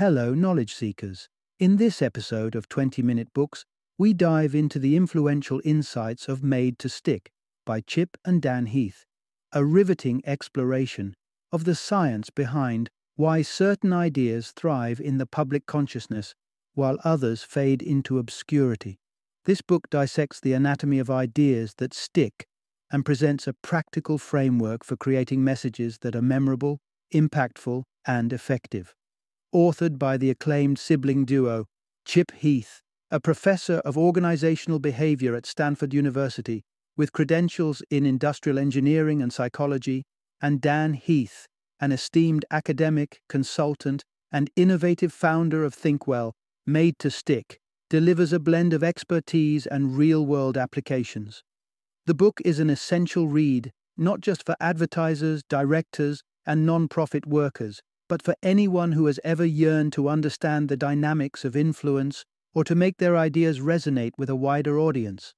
Hello, 0.00 0.32
knowledge 0.32 0.72
seekers. 0.72 1.28
In 1.58 1.76
this 1.76 2.00
episode 2.00 2.54
of 2.54 2.70
20 2.70 3.02
Minute 3.02 3.28
Books, 3.34 3.66
we 3.98 4.14
dive 4.14 4.54
into 4.54 4.78
the 4.78 4.96
influential 4.96 5.60
insights 5.62 6.26
of 6.26 6.42
Made 6.42 6.78
to 6.78 6.88
Stick 6.88 7.30
by 7.66 7.82
Chip 7.82 8.16
and 8.24 8.40
Dan 8.40 8.64
Heath, 8.64 9.04
a 9.52 9.62
riveting 9.62 10.22
exploration 10.24 11.12
of 11.52 11.64
the 11.64 11.74
science 11.74 12.30
behind 12.30 12.88
why 13.16 13.42
certain 13.42 13.92
ideas 13.92 14.52
thrive 14.52 15.00
in 15.00 15.18
the 15.18 15.26
public 15.26 15.66
consciousness 15.66 16.34
while 16.72 16.96
others 17.04 17.42
fade 17.42 17.82
into 17.82 18.18
obscurity. 18.18 18.96
This 19.44 19.60
book 19.60 19.90
dissects 19.90 20.40
the 20.40 20.54
anatomy 20.54 20.98
of 20.98 21.10
ideas 21.10 21.74
that 21.76 21.92
stick 21.92 22.46
and 22.90 23.04
presents 23.04 23.46
a 23.46 23.52
practical 23.52 24.16
framework 24.16 24.82
for 24.82 24.96
creating 24.96 25.44
messages 25.44 25.98
that 25.98 26.16
are 26.16 26.22
memorable, 26.22 26.78
impactful, 27.12 27.82
and 28.06 28.32
effective 28.32 28.94
authored 29.54 29.98
by 29.98 30.16
the 30.16 30.30
acclaimed 30.30 30.78
sibling 30.78 31.24
duo 31.24 31.66
Chip 32.04 32.32
Heath, 32.32 32.82
a 33.10 33.20
professor 33.20 33.78
of 33.84 33.98
organizational 33.98 34.78
behavior 34.78 35.34
at 35.34 35.46
Stanford 35.46 35.92
University 35.92 36.62
with 36.96 37.12
credentials 37.12 37.82
in 37.90 38.04
industrial 38.04 38.58
engineering 38.58 39.22
and 39.22 39.32
psychology, 39.32 40.04
and 40.42 40.60
Dan 40.60 40.94
Heath, 40.94 41.46
an 41.80 41.92
esteemed 41.92 42.44
academic, 42.50 43.20
consultant, 43.28 44.04
and 44.30 44.50
innovative 44.54 45.12
founder 45.12 45.64
of 45.64 45.74
ThinkWell, 45.74 46.32
Made 46.66 46.98
to 46.98 47.10
Stick, 47.10 47.58
delivers 47.88 48.32
a 48.32 48.38
blend 48.38 48.72
of 48.72 48.84
expertise 48.84 49.66
and 49.66 49.96
real 49.96 50.24
world 50.24 50.56
applications. 50.56 51.42
The 52.06 52.14
book 52.14 52.40
is 52.44 52.60
an 52.60 52.70
essential 52.70 53.28
read, 53.28 53.72
not 53.96 54.20
just 54.20 54.44
for 54.44 54.56
advertisers, 54.60 55.42
directors, 55.48 56.22
and 56.46 56.64
non 56.64 56.88
profit 56.88 57.26
workers, 57.26 57.80
but 58.10 58.22
for 58.22 58.34
anyone 58.42 58.90
who 58.90 59.06
has 59.06 59.20
ever 59.22 59.44
yearned 59.44 59.92
to 59.92 60.08
understand 60.08 60.68
the 60.68 60.76
dynamics 60.76 61.44
of 61.44 61.54
influence 61.54 62.24
or 62.52 62.64
to 62.64 62.74
make 62.74 62.96
their 62.96 63.16
ideas 63.16 63.60
resonate 63.60 64.10
with 64.18 64.28
a 64.28 64.34
wider 64.34 64.80
audience. 64.80 65.32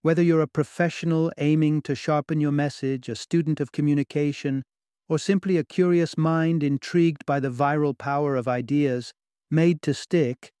Whether 0.00 0.22
you're 0.22 0.40
a 0.40 0.48
professional 0.48 1.30
aiming 1.36 1.82
to 1.82 1.94
sharpen 1.94 2.40
your 2.40 2.52
message, 2.52 3.10
a 3.10 3.14
student 3.14 3.60
of 3.60 3.70
communication, 3.70 4.62
or 5.10 5.18
simply 5.18 5.58
a 5.58 5.64
curious 5.64 6.16
mind 6.16 6.62
intrigued 6.62 7.26
by 7.26 7.38
the 7.38 7.50
viral 7.50 7.96
power 7.96 8.34
of 8.34 8.48
ideas, 8.48 9.12
Made 9.50 9.82
to 9.82 9.92
Stick 9.92 10.52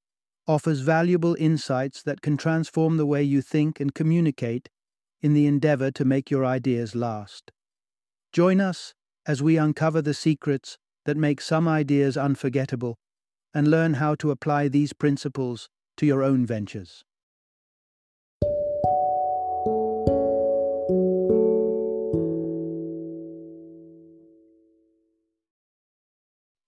offers 0.46 0.80
valuable 0.80 1.36
insights 1.38 2.02
that 2.02 2.20
can 2.20 2.36
transform 2.36 2.98
the 2.98 3.06
way 3.06 3.22
you 3.22 3.40
think 3.40 3.80
and 3.80 3.94
communicate 3.94 4.68
in 5.22 5.32
the 5.32 5.46
endeavor 5.46 5.90
to 5.92 6.04
make 6.04 6.30
your 6.30 6.44
ideas 6.44 6.94
last. 6.94 7.50
Join 8.30 8.60
us 8.60 8.92
as 9.24 9.42
we 9.42 9.56
uncover 9.56 10.02
the 10.02 10.12
secrets 10.12 10.76
that 11.04 11.16
make 11.16 11.40
some 11.40 11.66
ideas 11.66 12.16
unforgettable 12.16 12.96
and 13.54 13.68
learn 13.68 13.94
how 13.94 14.14
to 14.16 14.30
apply 14.30 14.68
these 14.68 14.92
principles 14.92 15.68
to 15.96 16.06
your 16.06 16.22
own 16.22 16.46
ventures. 16.46 17.04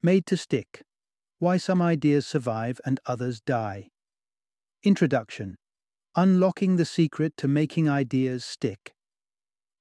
Made 0.05 0.27
to 0.27 0.37
Stick 0.37 0.83
Why 1.39 1.57
Some 1.57 1.81
Ideas 1.81 2.27
Survive 2.27 2.81
and 2.85 2.99
Others 3.07 3.41
Die. 3.41 3.89
Introduction 4.83 5.57
Unlocking 6.17 6.75
the 6.75 6.85
Secret 6.85 7.37
to 7.37 7.47
Making 7.47 7.89
Ideas 7.89 8.45
Stick. 8.45 8.95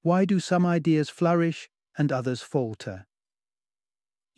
Why 0.04 0.26
do 0.26 0.40
some 0.40 0.66
ideas 0.66 1.10
flourish 1.10 1.70
and 1.98 2.12
others 2.12 2.44
falter? 2.44 3.08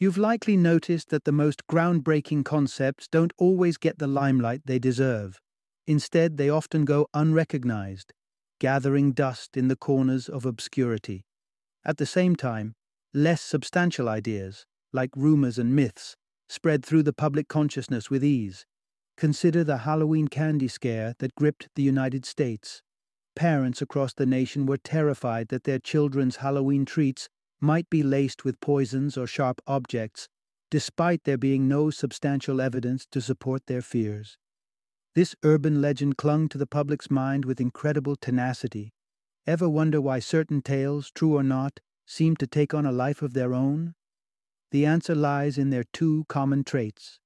You've 0.04 0.18
likely 0.18 0.58
noticed 0.58 1.12
that 1.12 1.24
the 1.24 1.32
most 1.32 1.66
groundbreaking 1.66 2.44
concepts 2.44 3.08
don't 3.08 3.32
always 3.38 3.78
get 3.78 4.00
the 4.00 4.06
limelight 4.06 4.64
they 4.66 4.78
deserve. 4.78 5.40
Instead, 5.88 6.36
they 6.36 6.50
often 6.50 6.84
go 6.84 7.08
unrecognized, 7.14 8.12
gathering 8.60 9.14
dust 9.14 9.56
in 9.56 9.70
the 9.70 9.78
corners 9.78 10.28
of 10.28 10.46
obscurity. 10.46 11.24
At 11.86 12.00
the 12.00 12.06
same 12.06 12.36
time, 12.36 12.76
less 13.14 13.42
substantial 13.42 14.10
ideas, 14.10 14.66
like 14.92 15.12
rumors 15.16 15.58
and 15.58 15.74
myths, 15.74 16.18
spread 16.50 16.86
through 16.86 17.04
the 17.04 17.14
public 17.14 17.48
consciousness 17.48 18.10
with 18.10 18.26
ease. 18.26 18.66
Consider 19.16 19.64
the 19.64 19.78
Halloween 19.88 20.28
candy 20.28 20.68
scare 20.68 21.14
that 21.20 21.36
gripped 21.36 21.70
the 21.76 21.82
United 21.82 22.26
States. 22.26 22.82
Parents 23.38 23.82
across 23.82 24.14
the 24.14 24.26
nation 24.26 24.66
were 24.66 24.76
terrified 24.76 25.48
that 25.48 25.64
their 25.64 25.80
children's 25.80 26.36
Halloween 26.44 26.84
treats 26.84 27.30
might 27.64 27.90
be 27.90 28.04
laced 28.04 28.44
with 28.44 28.60
poisons 28.60 29.18
or 29.18 29.26
sharp 29.26 29.62
objects, 29.66 30.28
despite 30.70 31.24
there 31.24 31.38
being 31.38 31.68
no 31.68 31.90
substantial 31.90 32.60
evidence 32.60 33.06
to 33.10 33.22
support 33.22 33.66
their 33.68 33.82
fears. 33.82 34.38
This 35.16 35.34
urban 35.44 35.82
legend 35.82 36.18
clung 36.18 36.50
to 36.50 36.58
the 36.58 36.68
public's 36.68 37.10
mind 37.10 37.46
with 37.46 37.62
incredible 37.62 38.18
tenacity. 38.18 38.92
Ever 39.48 39.70
wonder 39.70 40.02
why 40.02 40.20
certain 40.20 40.62
tales, 40.62 41.10
true 41.10 41.36
or 41.38 41.44
not, 41.44 41.80
seem 42.06 42.36
to 42.38 42.48
take 42.48 42.74
on 42.74 42.86
a 42.86 42.92
life 42.92 43.22
of 43.22 43.34
their 43.34 43.54
own? 43.54 43.94
The 44.72 44.86
answer 44.86 45.16
lies 45.16 45.58
in 45.58 45.70
their 45.70 45.86
two 45.94 46.26
common 46.28 46.66
traits. 46.66 47.20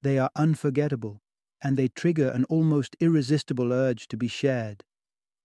They 0.00 0.18
are 0.18 0.30
unforgettable, 0.34 1.20
and 1.62 1.76
they 1.76 1.88
trigger 1.88 2.28
an 2.28 2.44
almost 2.44 2.96
irresistible 3.00 3.72
urge 3.72 4.08
to 4.08 4.16
be 4.16 4.28
shared. 4.28 4.82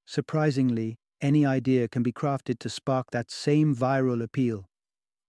Surprisingly, 0.05 0.97
any 1.21 1.45
idea 1.45 1.87
can 1.87 2.03
be 2.03 2.11
crafted 2.11 2.59
to 2.59 2.69
spark 2.69 3.11
that 3.11 3.31
same 3.31 3.75
viral 3.75 4.23
appeal, 4.23 4.69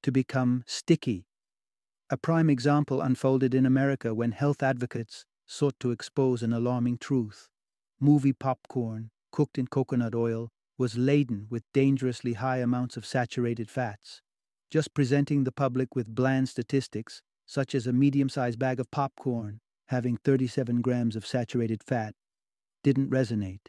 to 0.02 0.12
become 0.12 0.62
sticky. 0.66 1.26
A 2.10 2.16
prime 2.16 2.50
example 2.50 3.00
unfolded 3.00 3.54
in 3.54 3.66
America 3.66 4.14
when 4.14 4.32
health 4.32 4.62
advocates 4.62 5.24
sought 5.46 5.78
to 5.80 5.90
expose 5.90 6.42
an 6.42 6.52
alarming 6.52 6.98
truth. 6.98 7.48
Movie 8.00 8.32
popcorn, 8.32 9.10
cooked 9.32 9.58
in 9.58 9.66
coconut 9.66 10.14
oil, 10.14 10.48
was 10.78 10.96
laden 10.96 11.46
with 11.50 11.62
dangerously 11.74 12.34
high 12.34 12.58
amounts 12.58 12.96
of 12.96 13.04
saturated 13.04 13.70
fats. 13.70 14.22
Just 14.70 14.94
presenting 14.94 15.44
the 15.44 15.52
public 15.52 15.94
with 15.94 16.14
bland 16.14 16.48
statistics, 16.48 17.22
such 17.46 17.74
as 17.74 17.86
a 17.86 17.92
medium 17.92 18.28
sized 18.28 18.58
bag 18.58 18.80
of 18.80 18.90
popcorn 18.90 19.60
having 19.90 20.16
37 20.16 20.80
grams 20.80 21.16
of 21.16 21.26
saturated 21.26 21.82
fat, 21.82 22.14
didn't 22.84 23.10
resonate. 23.10 23.66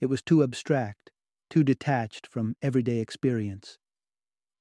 It 0.00 0.06
was 0.06 0.20
too 0.20 0.42
abstract, 0.42 1.12
too 1.50 1.62
detached 1.62 2.26
from 2.26 2.56
everyday 2.62 3.00
experience. 3.00 3.78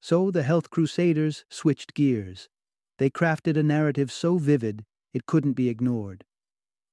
So 0.01 0.31
the 0.31 0.43
health 0.43 0.69
crusaders 0.69 1.45
switched 1.49 1.93
gears. 1.93 2.49
They 2.97 3.09
crafted 3.09 3.55
a 3.57 3.63
narrative 3.63 4.11
so 4.11 4.37
vivid 4.37 4.83
it 5.13 5.25
couldn't 5.25 5.53
be 5.53 5.69
ignored. 5.69 6.25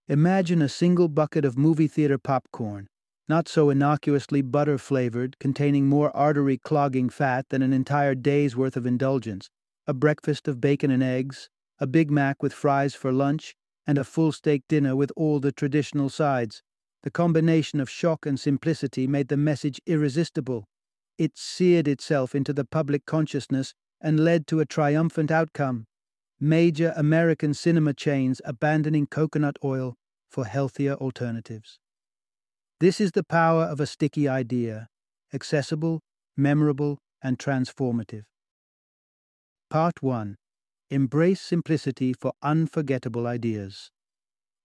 Imagine 0.09 0.63
a 0.63 0.69
single 0.69 1.09
bucket 1.09 1.45
of 1.45 1.59
movie 1.59 1.89
theater 1.89 2.19
popcorn, 2.19 2.87
not 3.29 3.49
so 3.49 3.71
innocuously 3.71 4.41
butter 4.41 4.79
flavored, 4.79 5.37
containing 5.41 5.87
more 5.89 6.17
artery 6.17 6.59
clogging 6.59 7.09
fat 7.09 7.49
than 7.49 7.61
an 7.61 7.73
entire 7.73 8.15
day's 8.15 8.57
worth 8.57 8.77
of 8.77 8.87
indulgence, 8.87 9.51
a 9.87 9.93
breakfast 9.93 10.47
of 10.47 10.61
bacon 10.61 10.93
and 10.93 11.03
eggs, 11.03 11.49
a 11.81 11.87
Big 11.87 12.11
Mac 12.11 12.43
with 12.43 12.53
fries 12.53 12.95
for 12.95 13.13
lunch, 13.13 13.57
and 13.87 13.99
a 13.99 14.05
full 14.05 14.33
steak 14.33 14.63
dinner 14.69 14.95
with 14.95 15.13
all 15.17 15.41
the 15.41 15.53
traditional 15.53 16.09
sides. 16.09 16.63
The 17.07 17.13
combination 17.13 17.79
of 17.79 17.89
shock 17.89 18.27
and 18.27 18.37
simplicity 18.37 19.07
made 19.07 19.29
the 19.29 19.37
message 19.37 19.81
irresistible. 19.87 20.65
It 21.17 21.39
seared 21.39 21.87
itself 21.87 22.35
into 22.35 22.53
the 22.53 22.65
public 22.65 23.07
consciousness 23.07 23.75
and 24.01 24.19
led 24.19 24.49
to 24.49 24.59
a 24.59 24.67
triumphant 24.67 25.31
outcome 25.31 25.87
major 26.41 26.93
American 26.97 27.55
cinema 27.55 27.95
chains 27.95 28.43
abandoning 28.45 29.07
coconut 29.07 29.57
oil 29.63 29.95
for 30.29 30.47
healthier 30.47 30.95
alternatives. 30.95 31.79
This 32.81 33.01
is 33.01 33.13
the 33.13 33.23
power 33.23 33.63
of 33.63 33.79
a 33.79 33.87
sticky 33.87 34.27
idea 34.27 34.89
accessible, 35.33 36.01
memorable, 36.37 36.99
and 37.23 37.39
transformative. 37.39 38.25
Part 39.71 40.03
1 40.03 40.35
Embrace 40.91 41.41
simplicity 41.41 42.13
for 42.13 42.33
unforgettable 42.43 43.29
ideas. 43.29 43.93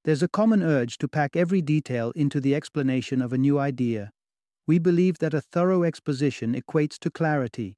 There's 0.04 0.24
a 0.24 0.28
common 0.28 0.64
urge 0.64 0.98
to 0.98 1.08
pack 1.08 1.36
every 1.36 1.62
detail 1.62 2.12
into 2.16 2.40
the 2.40 2.56
explanation 2.56 3.22
of 3.22 3.34
a 3.34 3.38
new 3.38 3.60
idea. 3.60 4.12
We 4.66 4.80
believe 4.80 5.20
that 5.20 5.34
a 5.34 5.42
thorough 5.42 5.84
exposition 5.84 6.56
equates 6.56 6.98
to 7.00 7.12
clarity. 7.12 7.76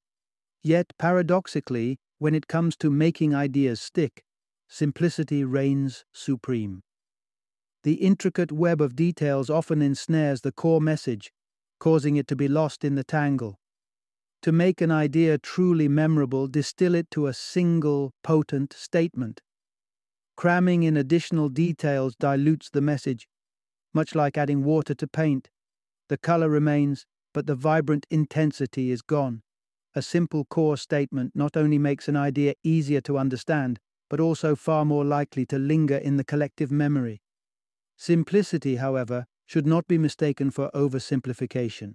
Yet, 0.62 0.92
paradoxically, 0.98 1.98
when 2.18 2.34
it 2.34 2.46
comes 2.46 2.76
to 2.78 2.90
making 2.90 3.34
ideas 3.34 3.80
stick, 3.80 4.22
simplicity 4.68 5.44
reigns 5.44 6.04
supreme. 6.12 6.82
The 7.82 7.94
intricate 7.94 8.50
web 8.50 8.80
of 8.80 8.96
details 8.96 9.50
often 9.50 9.82
ensnares 9.82 10.40
the 10.40 10.52
core 10.52 10.80
message, 10.80 11.30
causing 11.78 12.16
it 12.16 12.26
to 12.28 12.36
be 12.36 12.48
lost 12.48 12.82
in 12.82 12.94
the 12.94 13.04
tangle. 13.04 13.58
To 14.40 14.52
make 14.52 14.80
an 14.80 14.90
idea 14.90 15.36
truly 15.36 15.88
memorable, 15.88 16.46
distill 16.46 16.94
it 16.94 17.10
to 17.10 17.26
a 17.26 17.34
single, 17.34 18.12
potent 18.22 18.72
statement. 18.72 19.42
Cramming 20.36 20.82
in 20.82 20.96
additional 20.96 21.48
details 21.48 22.16
dilutes 22.16 22.70
the 22.70 22.80
message, 22.80 23.28
much 23.92 24.14
like 24.14 24.36
adding 24.36 24.64
water 24.64 24.94
to 24.94 25.06
paint. 25.06 25.50
The 26.08 26.18
color 26.18 26.48
remains, 26.48 27.06
but 27.32 27.46
the 27.46 27.54
vibrant 27.54 28.06
intensity 28.10 28.90
is 28.90 29.02
gone. 29.02 29.42
A 29.94 30.02
simple 30.02 30.44
core 30.44 30.76
statement 30.76 31.32
not 31.34 31.56
only 31.56 31.78
makes 31.78 32.08
an 32.08 32.16
idea 32.16 32.54
easier 32.64 33.00
to 33.02 33.16
understand, 33.16 33.78
but 34.10 34.20
also 34.20 34.56
far 34.56 34.84
more 34.84 35.04
likely 35.04 35.46
to 35.46 35.58
linger 35.58 35.96
in 35.96 36.16
the 36.16 36.24
collective 36.24 36.70
memory. 36.70 37.22
Simplicity, 37.96 38.76
however, 38.76 39.26
should 39.46 39.66
not 39.66 39.86
be 39.86 39.98
mistaken 39.98 40.50
for 40.50 40.70
oversimplification. 40.74 41.94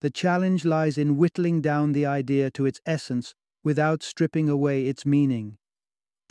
The 0.00 0.10
challenge 0.10 0.64
lies 0.64 0.98
in 0.98 1.16
whittling 1.16 1.60
down 1.60 1.92
the 1.92 2.06
idea 2.06 2.50
to 2.52 2.66
its 2.66 2.80
essence 2.86 3.34
without 3.64 4.02
stripping 4.02 4.48
away 4.48 4.86
its 4.86 5.04
meaning. 5.06 5.58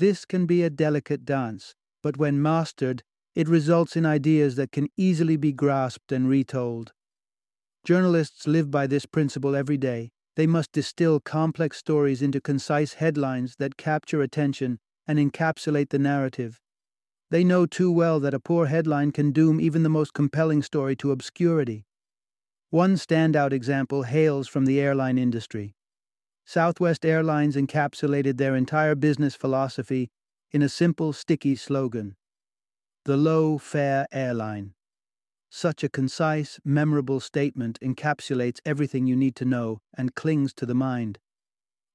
This 0.02 0.26
can 0.26 0.48
be 0.48 0.64
a 0.64 0.72
delicate 0.72 1.26
dance, 1.26 1.76
but 2.02 2.18
when 2.18 2.42
mastered, 2.42 3.04
it 3.36 3.48
results 3.48 3.96
in 3.96 4.04
ideas 4.04 4.56
that 4.56 4.72
can 4.72 4.88
easily 4.98 5.38
be 5.38 5.52
grasped 5.52 6.12
and 6.12 6.28
retold. 6.28 6.92
Journalists 7.86 8.48
live 8.48 8.72
by 8.72 8.88
this 8.88 9.06
principle 9.06 9.56
every 9.56 9.78
day. 9.78 10.10
They 10.36 10.48
must 10.48 10.72
distill 10.72 11.20
complex 11.20 11.78
stories 11.78 12.24
into 12.24 12.42
concise 12.42 12.96
headlines 12.96 13.58
that 13.60 13.78
capture 13.78 14.24
attention 14.24 14.80
and 15.06 15.20
encapsulate 15.20 15.90
the 15.90 16.00
narrative. 16.00 16.60
They 17.30 17.44
know 17.44 17.68
too 17.68 17.92
well 17.92 18.20
that 18.22 18.34
a 18.34 18.40
poor 18.40 18.66
headline 18.66 19.12
can 19.12 19.32
doom 19.32 19.62
even 19.62 19.84
the 19.84 19.98
most 19.98 20.16
compelling 20.16 20.64
story 20.64 20.96
to 20.96 21.12
obscurity. 21.12 21.86
One 22.72 22.96
standout 22.96 23.54
example 23.54 24.02
hails 24.02 24.48
from 24.48 24.66
the 24.66 24.80
airline 24.80 25.20
industry. 25.20 25.76
Southwest 26.46 27.06
Airlines 27.06 27.56
encapsulated 27.56 28.38
their 28.38 28.56
entire 28.56 28.96
business 28.96 29.36
philosophy 29.36 30.10
in 30.52 30.62
a 30.62 30.70
simple, 30.70 31.14
sticky 31.14 31.56
slogan 31.56 32.16
The 33.06 33.18
Low 33.18 33.58
Fare 33.58 34.06
Airline. 34.12 34.74
Such 35.50 35.84
a 35.84 35.90
concise, 35.90 36.60
memorable 36.64 37.20
statement 37.20 37.78
encapsulates 37.82 38.60
everything 38.66 39.06
you 39.06 39.16
need 39.16 39.36
to 39.36 39.46
know 39.46 39.80
and 39.98 40.16
clings 40.16 40.54
to 40.56 40.66
the 40.66 40.76
mind. 40.76 41.20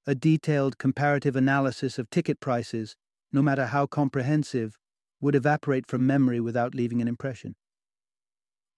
A 0.07 0.15
detailed 0.15 0.79
comparative 0.79 1.37
analysis 1.37 1.99
of 1.99 2.11
ticket 2.11 2.39
prices, 2.39 2.97
no 3.33 3.43
matter 3.43 3.67
how 3.67 3.87
comprehensive, 3.87 4.79
would 5.21 5.35
evaporate 5.35 5.87
from 5.87 6.07
memory 6.07 6.41
without 6.41 6.75
leaving 6.75 7.01
an 7.01 7.09
impression. 7.09 7.57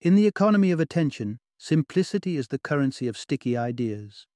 In 0.00 0.14
the 0.14 0.26
economy 0.26 0.70
of 0.70 0.80
attention, 0.80 1.40
simplicity 1.58 2.36
is 2.36 2.48
the 2.48 2.58
currency 2.58 3.08
of 3.08 3.18
sticky 3.18 3.56
ideas. 3.56 4.26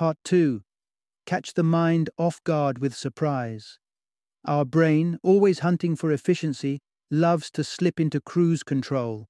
Part 0.00 0.16
2 0.24 0.62
Catch 1.26 1.52
the 1.52 1.62
mind 1.62 2.08
off 2.16 2.42
guard 2.44 2.78
with 2.78 2.94
surprise. 2.94 3.78
Our 4.46 4.64
brain, 4.64 5.18
always 5.22 5.58
hunting 5.58 5.94
for 5.94 6.10
efficiency, 6.10 6.80
loves 7.10 7.50
to 7.50 7.62
slip 7.62 8.00
into 8.00 8.18
cruise 8.18 8.62
control. 8.62 9.28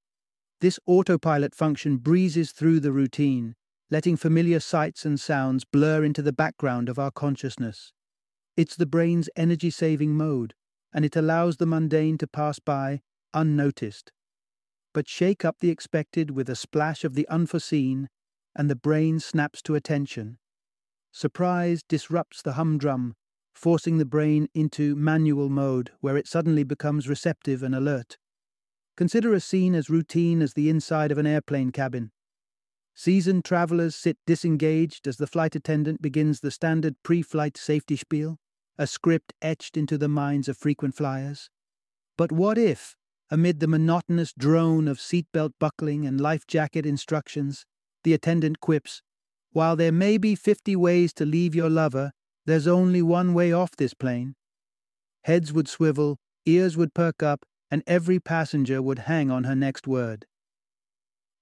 This 0.60 0.78
autopilot 0.86 1.56
function 1.56 1.96
breezes 1.96 2.52
through 2.52 2.78
the 2.78 2.92
routine, 2.92 3.56
letting 3.90 4.16
familiar 4.16 4.60
sights 4.60 5.04
and 5.04 5.18
sounds 5.18 5.64
blur 5.64 6.04
into 6.04 6.22
the 6.22 6.32
background 6.32 6.88
of 6.88 7.00
our 7.00 7.10
consciousness. 7.10 7.92
It's 8.56 8.76
the 8.76 8.86
brain's 8.86 9.28
energy 9.34 9.70
saving 9.70 10.14
mode, 10.14 10.54
and 10.94 11.04
it 11.04 11.16
allows 11.16 11.56
the 11.56 11.66
mundane 11.66 12.16
to 12.18 12.28
pass 12.28 12.60
by 12.60 13.00
unnoticed. 13.34 14.12
But 14.94 15.08
shake 15.08 15.44
up 15.44 15.56
the 15.58 15.70
expected 15.70 16.30
with 16.30 16.48
a 16.48 16.54
splash 16.54 17.02
of 17.02 17.14
the 17.14 17.26
unforeseen, 17.28 18.08
and 18.54 18.70
the 18.70 18.76
brain 18.76 19.18
snaps 19.18 19.62
to 19.62 19.74
attention. 19.74 20.38
Surprise 21.12 21.82
disrupts 21.88 22.42
the 22.42 22.52
humdrum, 22.52 23.14
forcing 23.52 23.98
the 23.98 24.04
brain 24.04 24.48
into 24.54 24.94
manual 24.96 25.48
mode 25.48 25.90
where 26.00 26.16
it 26.16 26.26
suddenly 26.26 26.64
becomes 26.64 27.08
receptive 27.08 27.62
and 27.62 27.74
alert. 27.74 28.16
Consider 28.96 29.32
a 29.32 29.40
scene 29.40 29.74
as 29.74 29.90
routine 29.90 30.42
as 30.42 30.54
the 30.54 30.68
inside 30.68 31.10
of 31.10 31.18
an 31.18 31.26
airplane 31.26 31.70
cabin. 31.72 32.10
Seasoned 32.94 33.44
travelers 33.44 33.96
sit 33.96 34.18
disengaged 34.26 35.06
as 35.06 35.16
the 35.16 35.26
flight 35.26 35.54
attendant 35.56 36.02
begins 36.02 36.40
the 36.40 36.50
standard 36.50 36.96
pre 37.02 37.22
flight 37.22 37.56
safety 37.56 37.96
spiel, 37.96 38.38
a 38.78 38.86
script 38.86 39.32
etched 39.40 39.76
into 39.76 39.96
the 39.96 40.08
minds 40.08 40.48
of 40.48 40.56
frequent 40.56 40.94
flyers. 40.94 41.50
But 42.16 42.30
what 42.30 42.58
if, 42.58 42.96
amid 43.30 43.60
the 43.60 43.68
monotonous 43.68 44.32
drone 44.32 44.88
of 44.88 44.98
seatbelt 44.98 45.52
buckling 45.58 46.04
and 46.04 46.20
life 46.20 46.46
jacket 46.46 46.84
instructions, 46.84 47.64
the 48.04 48.12
attendant 48.12 48.60
quips, 48.60 49.02
while 49.52 49.76
there 49.76 49.92
may 49.92 50.18
be 50.18 50.34
50 50.34 50.76
ways 50.76 51.12
to 51.14 51.24
leave 51.24 51.54
your 51.54 51.70
lover, 51.70 52.12
there's 52.46 52.66
only 52.66 53.02
one 53.02 53.34
way 53.34 53.52
off 53.52 53.76
this 53.76 53.94
plane. 53.94 54.34
Heads 55.24 55.52
would 55.52 55.68
swivel, 55.68 56.18
ears 56.46 56.76
would 56.76 56.94
perk 56.94 57.22
up, 57.22 57.44
and 57.70 57.82
every 57.86 58.18
passenger 58.18 58.80
would 58.80 59.00
hang 59.00 59.30
on 59.30 59.44
her 59.44 59.54
next 59.54 59.86
word. 59.86 60.26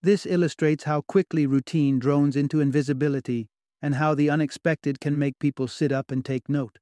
This 0.02 0.26
illustrates 0.26 0.84
how 0.84 1.00
quickly 1.02 1.46
routine 1.46 1.98
drones 1.98 2.36
into 2.36 2.60
invisibility 2.60 3.48
and 3.80 3.94
how 3.94 4.14
the 4.14 4.30
unexpected 4.30 5.00
can 5.00 5.18
make 5.18 5.38
people 5.38 5.68
sit 5.68 5.92
up 5.92 6.10
and 6.10 6.24
take 6.24 6.48
note. 6.48 6.78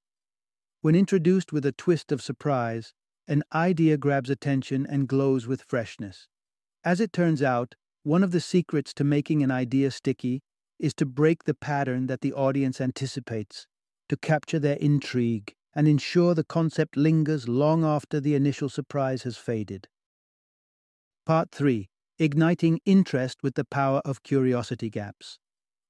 When 0.81 0.94
introduced 0.94 1.52
with 1.52 1.64
a 1.67 1.73
twist 1.73 2.12
of 2.12 2.23
surprise, 2.23 2.93
an 3.28 3.43
idea 3.52 3.96
grabs 3.96 4.31
attention 4.31 4.87
and 4.88 5.08
glows 5.08 5.46
with 5.46 5.62
freshness. 5.62 6.28
As 6.84 7.00
it 7.00 7.12
turns 7.12 7.43
out, 7.43 7.75
one 8.02 8.23
of 8.23 8.31
the 8.31 8.40
secrets 8.40 8.94
to 8.94 9.05
making 9.05 9.43
an 9.43 9.50
idea 9.50 9.90
sticky 9.90 10.43
is 10.78 10.94
to 10.94 11.06
break 11.06 11.44
the 11.44 11.55
pattern 11.55 12.06
that 12.06 12.20
the 12.20 12.32
audience 12.32 12.81
anticipates, 12.81 13.67
to 14.08 14.17
capture 14.17 14.58
their 14.58 14.76
intrigue, 14.76 15.55
and 15.75 15.87
ensure 15.87 16.34
the 16.34 16.44
concept 16.44 16.96
lingers 16.96 17.49
long 17.49 17.84
after 17.84 18.20
the 18.20 18.34
initial 18.34 18.69
surprise 18.69 19.23
has 19.25 19.37
faded. 19.37 19.88
Part 21.25 21.50
3 21.52 21.88
Igniting 22.19 22.81
Interest 22.87 23.43
with 23.43 23.56
the 23.56 23.64
Power 23.64 24.00
of 24.05 24.23
Curiosity 24.23 24.88
Gaps. 24.88 25.38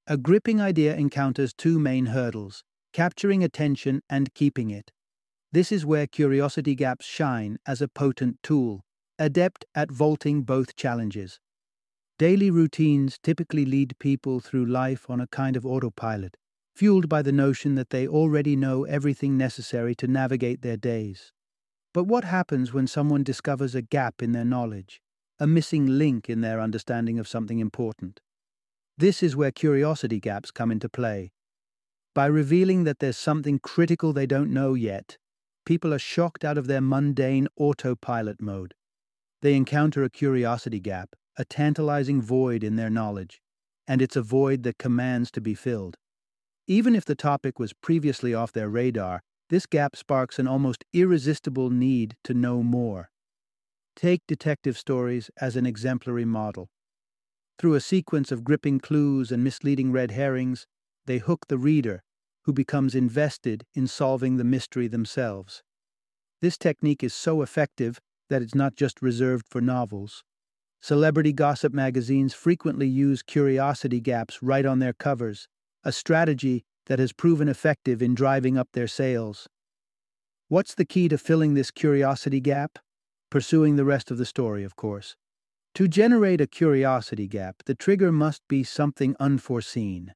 A 0.09 0.17
gripping 0.17 0.61
idea 0.61 0.97
encounters 0.97 1.53
two 1.53 1.79
main 1.79 2.07
hurdles 2.07 2.65
capturing 2.97 3.45
attention 3.45 4.01
and 4.09 4.33
keeping 4.33 4.71
it. 4.71 4.91
This 5.53 5.71
is 5.71 5.85
where 5.85 6.07
curiosity 6.07 6.75
gaps 6.75 7.05
shine 7.05 7.59
as 7.67 7.83
a 7.83 7.89
potent 7.89 8.39
tool, 8.43 8.85
adept 9.19 9.67
at 9.75 9.91
vaulting 9.91 10.45
both 10.45 10.77
challenges. 10.77 11.39
Daily 12.19 12.51
routines 12.51 13.19
typically 13.23 13.67
lead 13.67 13.99
people 13.99 14.41
through 14.41 14.65
life 14.65 15.11
on 15.11 15.21
a 15.21 15.27
kind 15.27 15.55
of 15.55 15.67
autopilot, 15.67 16.39
fueled 16.75 17.11
by 17.11 17.21
the 17.21 17.33
notion 17.33 17.75
that 17.75 17.91
they 17.91 18.09
already 18.09 18.57
know 18.57 18.85
everything 18.85 19.37
necessary 19.37 19.95
to 19.97 20.07
navigate 20.07 20.63
their 20.63 20.79
days. 20.79 21.33
But 21.93 22.05
what 22.05 22.25
happens 22.25 22.73
when 22.73 22.87
someone 22.87 23.23
discovers 23.23 23.75
a 23.75 23.83
gap 23.83 24.23
in 24.23 24.33
their 24.33 24.47
knowledge, 24.47 25.03
a 25.39 25.47
missing 25.47 25.87
link 25.87 26.31
in 26.31 26.41
their 26.41 26.59
understanding 26.59 27.19
of 27.19 27.29
something 27.29 27.59
important? 27.59 28.21
This 28.97 29.23
is 29.23 29.37
where 29.37 29.51
curiosity 29.51 30.19
gaps 30.19 30.51
come 30.51 30.71
into 30.71 30.89
play. 30.89 31.33
By 32.15 32.27
revealing 32.27 32.85
that 32.85 32.99
there's 32.99 33.19
something 33.19 33.59
critical 33.59 34.15
they 34.15 34.27
don't 34.27 34.51
know 34.51 34.73
yet, 34.73 35.19
people 35.67 35.93
are 35.93 35.99
shocked 35.99 36.47
out 36.47 36.57
of 36.57 36.67
their 36.67 36.81
mundane 36.81 37.49
autopilot 37.59 38.41
mode. 38.41 38.73
They 39.43 39.55
encounter 39.55 40.03
a 40.03 40.09
curiosity 40.09 40.81
gap, 40.81 41.15
a 41.37 41.45
tantalizing 41.45 42.23
void 42.23 42.65
in 42.65 42.77
their 42.77 42.91
knowledge, 42.91 43.41
and 43.87 44.01
it's 44.01 44.17
a 44.17 44.23
void 44.23 44.63
that 44.63 44.79
commands 44.79 45.31
to 45.31 45.41
be 45.41 45.55
filled. 45.55 45.97
Even 46.67 46.95
if 46.97 47.05
the 47.05 47.15
topic 47.15 47.59
was 47.59 47.73
previously 47.73 48.35
off 48.35 48.53
their 48.53 48.69
radar, 48.69 49.23
this 49.49 49.67
gap 49.67 49.95
sparks 49.95 50.39
an 50.39 50.49
almost 50.49 50.85
irresistible 50.93 51.71
need 51.71 52.17
to 52.25 52.35
know 52.35 52.63
more. 52.63 53.11
Take 53.95 54.23
detective 54.27 54.77
stories 54.77 55.31
as 55.41 55.57
an 55.57 55.67
exemplary 55.67 56.25
model. 56.25 56.69
Through 57.59 57.75
a 57.75 57.81
sequence 57.81 58.33
of 58.33 58.45
gripping 58.45 58.81
clues 58.81 59.31
and 59.31 59.45
misleading 59.45 59.93
red 59.93 60.11
herrings, 60.11 60.67
they 61.07 61.19
hook 61.19 61.47
the 61.49 61.59
reader, 61.59 62.03
who 62.43 62.53
becomes 62.53 62.95
invested 62.95 63.65
in 63.75 63.87
solving 63.87 64.37
the 64.37 64.45
mystery 64.45 64.89
themselves. 64.89 65.63
This 66.41 66.59
technique 66.59 67.03
is 67.03 67.15
so 67.15 67.43
effective 67.43 68.01
that 68.29 68.43
it's 68.43 68.55
not 68.55 68.75
just 68.75 69.01
reserved 69.01 69.47
for 69.49 69.61
novels. 69.61 70.23
Celebrity 70.81 71.33
gossip 71.33 71.73
magazines 71.73 72.35
frequently 72.35 72.87
use 72.87 73.23
curiosity 73.23 74.01
gaps 74.01 74.43
right 74.43 74.65
on 74.65 74.79
their 74.79 74.93
covers, 74.93 75.49
a 75.85 75.93
strategy 75.93 76.65
that 76.87 76.99
has 76.99 77.13
proven 77.13 77.49
effective 77.49 78.01
in 78.01 78.15
driving 78.15 78.57
up 78.57 78.69
their 78.73 78.87
sales. 78.87 79.49
What's 80.49 80.75
the 80.75 80.85
key 80.85 81.09
to 81.09 81.19
filling 81.19 81.55
this 81.55 81.71
curiosity 81.71 82.41
gap? 82.41 82.79
Pursuing 83.31 83.77
the 83.77 83.85
rest 83.85 84.11
of 84.11 84.19
the 84.19 84.25
story, 84.25 84.63
of 84.63 84.77
course. 84.77 85.17
To 85.75 85.89
generate 85.89 86.41
a 86.41 86.47
curiosity 86.47 87.27
gap, 87.27 87.57
the 87.67 87.75
trigger 87.75 88.13
must 88.13 88.41
be 88.49 88.63
something 88.63 89.17
unforeseen. 89.19 90.15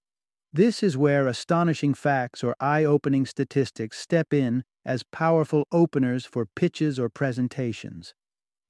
This 0.52 0.82
is 0.82 0.96
where 0.96 1.26
astonishing 1.26 1.94
facts 1.94 2.42
or 2.42 2.56
eye 2.60 2.84
opening 2.84 3.26
statistics 3.26 3.98
step 3.98 4.32
in 4.32 4.64
as 4.84 5.02
powerful 5.02 5.66
openers 5.70 6.24
for 6.24 6.46
pitches 6.46 6.98
or 6.98 7.08
presentations. 7.08 8.14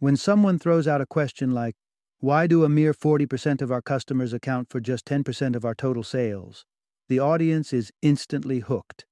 When 0.00 0.16
someone 0.16 0.58
throws 0.58 0.88
out 0.88 1.02
a 1.02 1.06
question 1.06 1.50
like, 1.50 1.76
why 2.20 2.46
do 2.46 2.64
a 2.64 2.70
mere 2.70 2.94
40% 2.94 3.60
of 3.60 3.70
our 3.70 3.82
customers 3.82 4.32
account 4.32 4.70
for 4.70 4.80
just 4.80 5.04
10% 5.04 5.54
of 5.54 5.64
our 5.66 5.74
total 5.74 6.02
sales? 6.02 6.64
The 7.10 7.18
audience 7.18 7.74
is 7.74 7.92
instantly 8.00 8.60
hooked. 8.60 9.04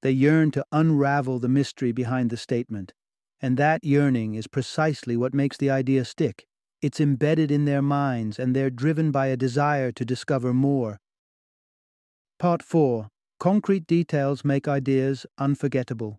They 0.00 0.12
yearn 0.12 0.50
to 0.52 0.64
unravel 0.72 1.40
the 1.40 1.48
mystery 1.50 1.92
behind 1.92 2.30
the 2.30 2.38
statement. 2.38 2.94
And 3.42 3.58
that 3.58 3.84
yearning 3.84 4.34
is 4.34 4.46
precisely 4.46 5.14
what 5.14 5.34
makes 5.34 5.58
the 5.58 5.68
idea 5.68 6.06
stick. 6.06 6.46
It's 6.80 7.00
embedded 7.00 7.50
in 7.50 7.66
their 7.66 7.82
minds, 7.82 8.38
and 8.38 8.56
they're 8.56 8.70
driven 8.70 9.10
by 9.10 9.26
a 9.26 9.36
desire 9.36 9.92
to 9.92 10.04
discover 10.06 10.54
more. 10.54 11.00
Part 12.38 12.62
4 12.62 13.08
Concrete 13.38 13.86
details 13.86 14.42
make 14.42 14.66
ideas 14.66 15.26
unforgettable. 15.36 16.18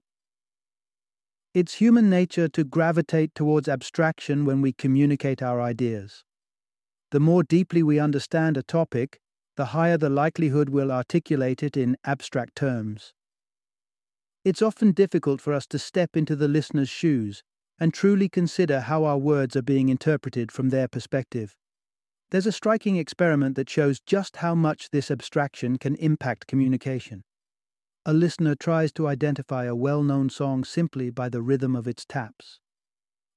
It's 1.53 1.73
human 1.73 2.09
nature 2.09 2.47
to 2.47 2.63
gravitate 2.63 3.35
towards 3.35 3.67
abstraction 3.67 4.45
when 4.45 4.61
we 4.61 4.71
communicate 4.71 5.43
our 5.43 5.59
ideas. 5.59 6.23
The 7.11 7.19
more 7.19 7.43
deeply 7.43 7.83
we 7.83 7.99
understand 7.99 8.55
a 8.55 8.63
topic, 8.63 9.19
the 9.57 9.65
higher 9.65 9.97
the 9.97 10.09
likelihood 10.09 10.69
we'll 10.69 10.93
articulate 10.93 11.61
it 11.61 11.75
in 11.75 11.97
abstract 12.05 12.55
terms. 12.55 13.13
It's 14.45 14.61
often 14.61 14.93
difficult 14.93 15.41
for 15.41 15.51
us 15.51 15.67
to 15.67 15.77
step 15.77 16.15
into 16.15 16.37
the 16.37 16.47
listener's 16.47 16.89
shoes 16.89 17.43
and 17.77 17.93
truly 17.93 18.29
consider 18.29 18.79
how 18.79 19.03
our 19.03 19.17
words 19.17 19.57
are 19.57 19.61
being 19.61 19.89
interpreted 19.89 20.53
from 20.53 20.69
their 20.69 20.87
perspective. 20.87 21.57
There's 22.29 22.47
a 22.47 22.53
striking 22.53 22.95
experiment 22.95 23.57
that 23.57 23.69
shows 23.69 23.99
just 23.99 24.37
how 24.37 24.55
much 24.55 24.91
this 24.91 25.11
abstraction 25.11 25.77
can 25.77 25.95
impact 25.95 26.47
communication. 26.47 27.25
A 28.03 28.13
listener 28.13 28.55
tries 28.55 28.91
to 28.93 29.07
identify 29.07 29.65
a 29.65 29.75
well 29.75 30.01
known 30.01 30.31
song 30.31 30.63
simply 30.63 31.11
by 31.11 31.29
the 31.29 31.41
rhythm 31.43 31.75
of 31.75 31.87
its 31.87 32.03
taps. 32.03 32.59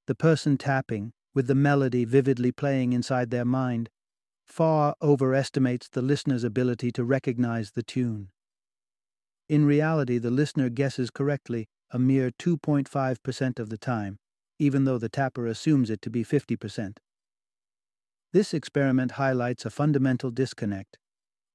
The 0.07 0.15
person 0.15 0.57
tapping, 0.57 1.13
with 1.35 1.49
the 1.49 1.55
melody 1.55 2.07
vividly 2.07 2.51
playing 2.51 2.95
inside 2.95 3.31
their 3.31 3.45
mind, 3.45 3.91
far 4.47 4.95
overestimates 5.03 5.91
the 5.91 6.01
listener's 6.01 6.45
ability 6.45 6.93
to 6.93 7.05
recognize 7.05 7.73
the 7.73 7.83
tune. 7.83 8.31
In 9.51 9.67
reality, 9.67 10.17
the 10.17 10.31
listener 10.31 10.71
guesses 10.71 11.11
correctly 11.11 11.67
a 11.91 11.99
mere 11.99 12.31
2.5% 12.31 13.59
of 13.59 13.69
the 13.69 13.79
time, 13.79 14.17
even 14.59 14.85
though 14.85 14.99
the 14.99 15.11
tapper 15.11 15.47
assumes 15.47 15.91
it 15.91 16.01
to 16.01 16.11
be 16.11 16.25
50%. 16.25 16.97
This 18.33 18.55
experiment 18.55 19.13
highlights 19.13 19.67
a 19.67 19.71
fundamental 19.71 20.31
disconnect. 20.31 20.97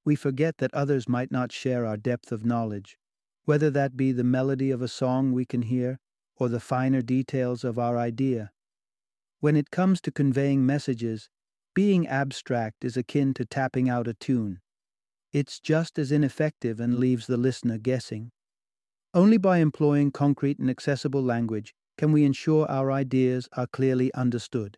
We 0.05 0.15
forget 0.15 0.59
that 0.59 0.73
others 0.73 1.09
might 1.09 1.31
not 1.31 1.51
share 1.51 1.85
our 1.85 1.97
depth 1.97 2.31
of 2.31 2.45
knowledge, 2.45 2.97
whether 3.49 3.71
that 3.71 3.97
be 3.97 4.11
the 4.11 4.23
melody 4.23 4.69
of 4.69 4.79
a 4.79 4.87
song 4.87 5.31
we 5.31 5.43
can 5.43 5.63
hear 5.63 5.97
or 6.35 6.49
the 6.49 6.59
finer 6.59 7.01
details 7.01 7.63
of 7.63 7.79
our 7.79 7.97
idea. 7.97 8.51
When 9.39 9.55
it 9.55 9.71
comes 9.71 9.99
to 10.01 10.11
conveying 10.11 10.67
messages, 10.67 11.31
being 11.73 12.07
abstract 12.07 12.85
is 12.85 12.95
akin 12.95 13.33
to 13.33 13.45
tapping 13.45 13.89
out 13.89 14.07
a 14.07 14.13
tune. 14.13 14.59
It's 15.33 15.59
just 15.59 15.97
as 15.97 16.11
ineffective 16.11 16.79
and 16.79 16.99
leaves 16.99 17.25
the 17.25 17.37
listener 17.37 17.79
guessing. 17.79 18.29
Only 19.15 19.39
by 19.39 19.57
employing 19.57 20.11
concrete 20.11 20.59
and 20.59 20.69
accessible 20.69 21.23
language 21.23 21.73
can 21.97 22.11
we 22.11 22.25
ensure 22.25 22.69
our 22.69 22.91
ideas 22.91 23.49
are 23.53 23.65
clearly 23.65 24.13
understood. 24.13 24.77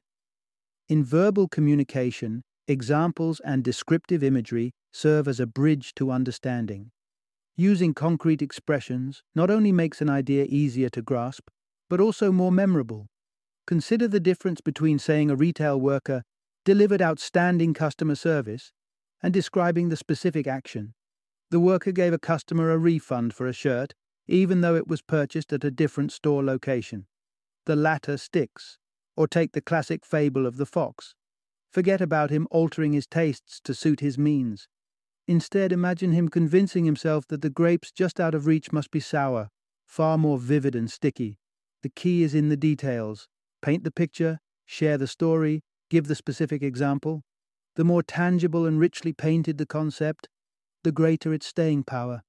In 0.87 1.03
verbal 1.03 1.49
communication, 1.49 2.41
examples 2.69 3.41
and 3.41 3.65
descriptive 3.65 4.23
imagery 4.23 4.71
serve 4.93 5.27
as 5.27 5.41
a 5.41 5.45
bridge 5.45 5.93
to 5.95 6.09
understanding. 6.09 6.91
Using 7.61 7.93
concrete 7.93 8.41
expressions 8.41 9.21
not 9.35 9.51
only 9.51 9.71
makes 9.71 10.01
an 10.01 10.09
idea 10.09 10.45
easier 10.45 10.89
to 10.89 11.01
grasp, 11.03 11.51
but 11.91 12.01
also 12.01 12.31
more 12.31 12.51
memorable. 12.51 13.05
Consider 13.67 14.07
the 14.07 14.19
difference 14.19 14.61
between 14.61 14.97
saying 14.97 15.29
a 15.29 15.35
retail 15.35 15.79
worker 15.79 16.23
delivered 16.65 17.03
outstanding 17.03 17.75
customer 17.75 18.15
service 18.15 18.71
and 19.21 19.31
describing 19.31 19.89
the 19.89 19.95
specific 19.95 20.47
action. 20.47 20.95
The 21.51 21.59
worker 21.59 21.91
gave 21.91 22.13
a 22.13 22.17
customer 22.17 22.71
a 22.71 22.79
refund 22.79 23.35
for 23.35 23.45
a 23.45 23.53
shirt, 23.53 23.93
even 24.25 24.61
though 24.61 24.75
it 24.75 24.87
was 24.87 25.03
purchased 25.03 25.53
at 25.53 25.63
a 25.63 25.69
different 25.69 26.11
store 26.11 26.43
location. 26.43 27.05
The 27.67 27.75
latter 27.75 28.17
sticks, 28.17 28.79
or 29.15 29.27
take 29.27 29.51
the 29.51 29.61
classic 29.61 30.03
fable 30.03 30.47
of 30.47 30.57
the 30.57 30.65
fox. 30.65 31.13
Forget 31.69 32.01
about 32.01 32.31
him 32.31 32.47
altering 32.49 32.93
his 32.93 33.05
tastes 33.05 33.61
to 33.65 33.75
suit 33.75 33.99
his 33.99 34.17
means. 34.17 34.67
Instead, 35.27 35.71
imagine 35.71 36.11
him 36.11 36.29
convincing 36.29 36.85
himself 36.85 37.27
that 37.27 37.41
the 37.41 37.49
grapes 37.49 37.91
just 37.91 38.19
out 38.19 38.35
of 38.35 38.45
reach 38.45 38.71
must 38.71 38.91
be 38.91 38.99
sour, 38.99 39.49
far 39.85 40.17
more 40.17 40.37
vivid 40.37 40.75
and 40.75 40.89
sticky. 40.91 41.37
The 41.83 41.89
key 41.89 42.23
is 42.23 42.35
in 42.35 42.49
the 42.49 42.57
details. 42.57 43.27
Paint 43.61 43.83
the 43.83 43.91
picture, 43.91 44.39
share 44.65 44.97
the 44.97 45.07
story, 45.07 45.61
give 45.89 46.07
the 46.07 46.15
specific 46.15 46.63
example. 46.63 47.21
The 47.75 47.83
more 47.83 48.03
tangible 48.03 48.65
and 48.65 48.79
richly 48.79 49.13
painted 49.13 49.57
the 49.57 49.65
concept, 49.65 50.27
the 50.83 50.91
greater 50.91 51.33
its 51.33 51.45
staying 51.45 51.83
power. 51.83 52.23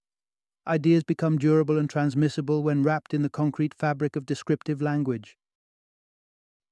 Ideas 0.67 1.03
become 1.03 1.39
durable 1.39 1.79
and 1.79 1.91
transmissible 1.91 2.63
when 2.63 2.83
wrapped 2.83 3.13
in 3.13 3.23
the 3.23 3.31
concrete 3.31 3.75
fabric 3.75 4.15
of 4.15 4.27
descriptive 4.27 4.81
language. 4.81 5.37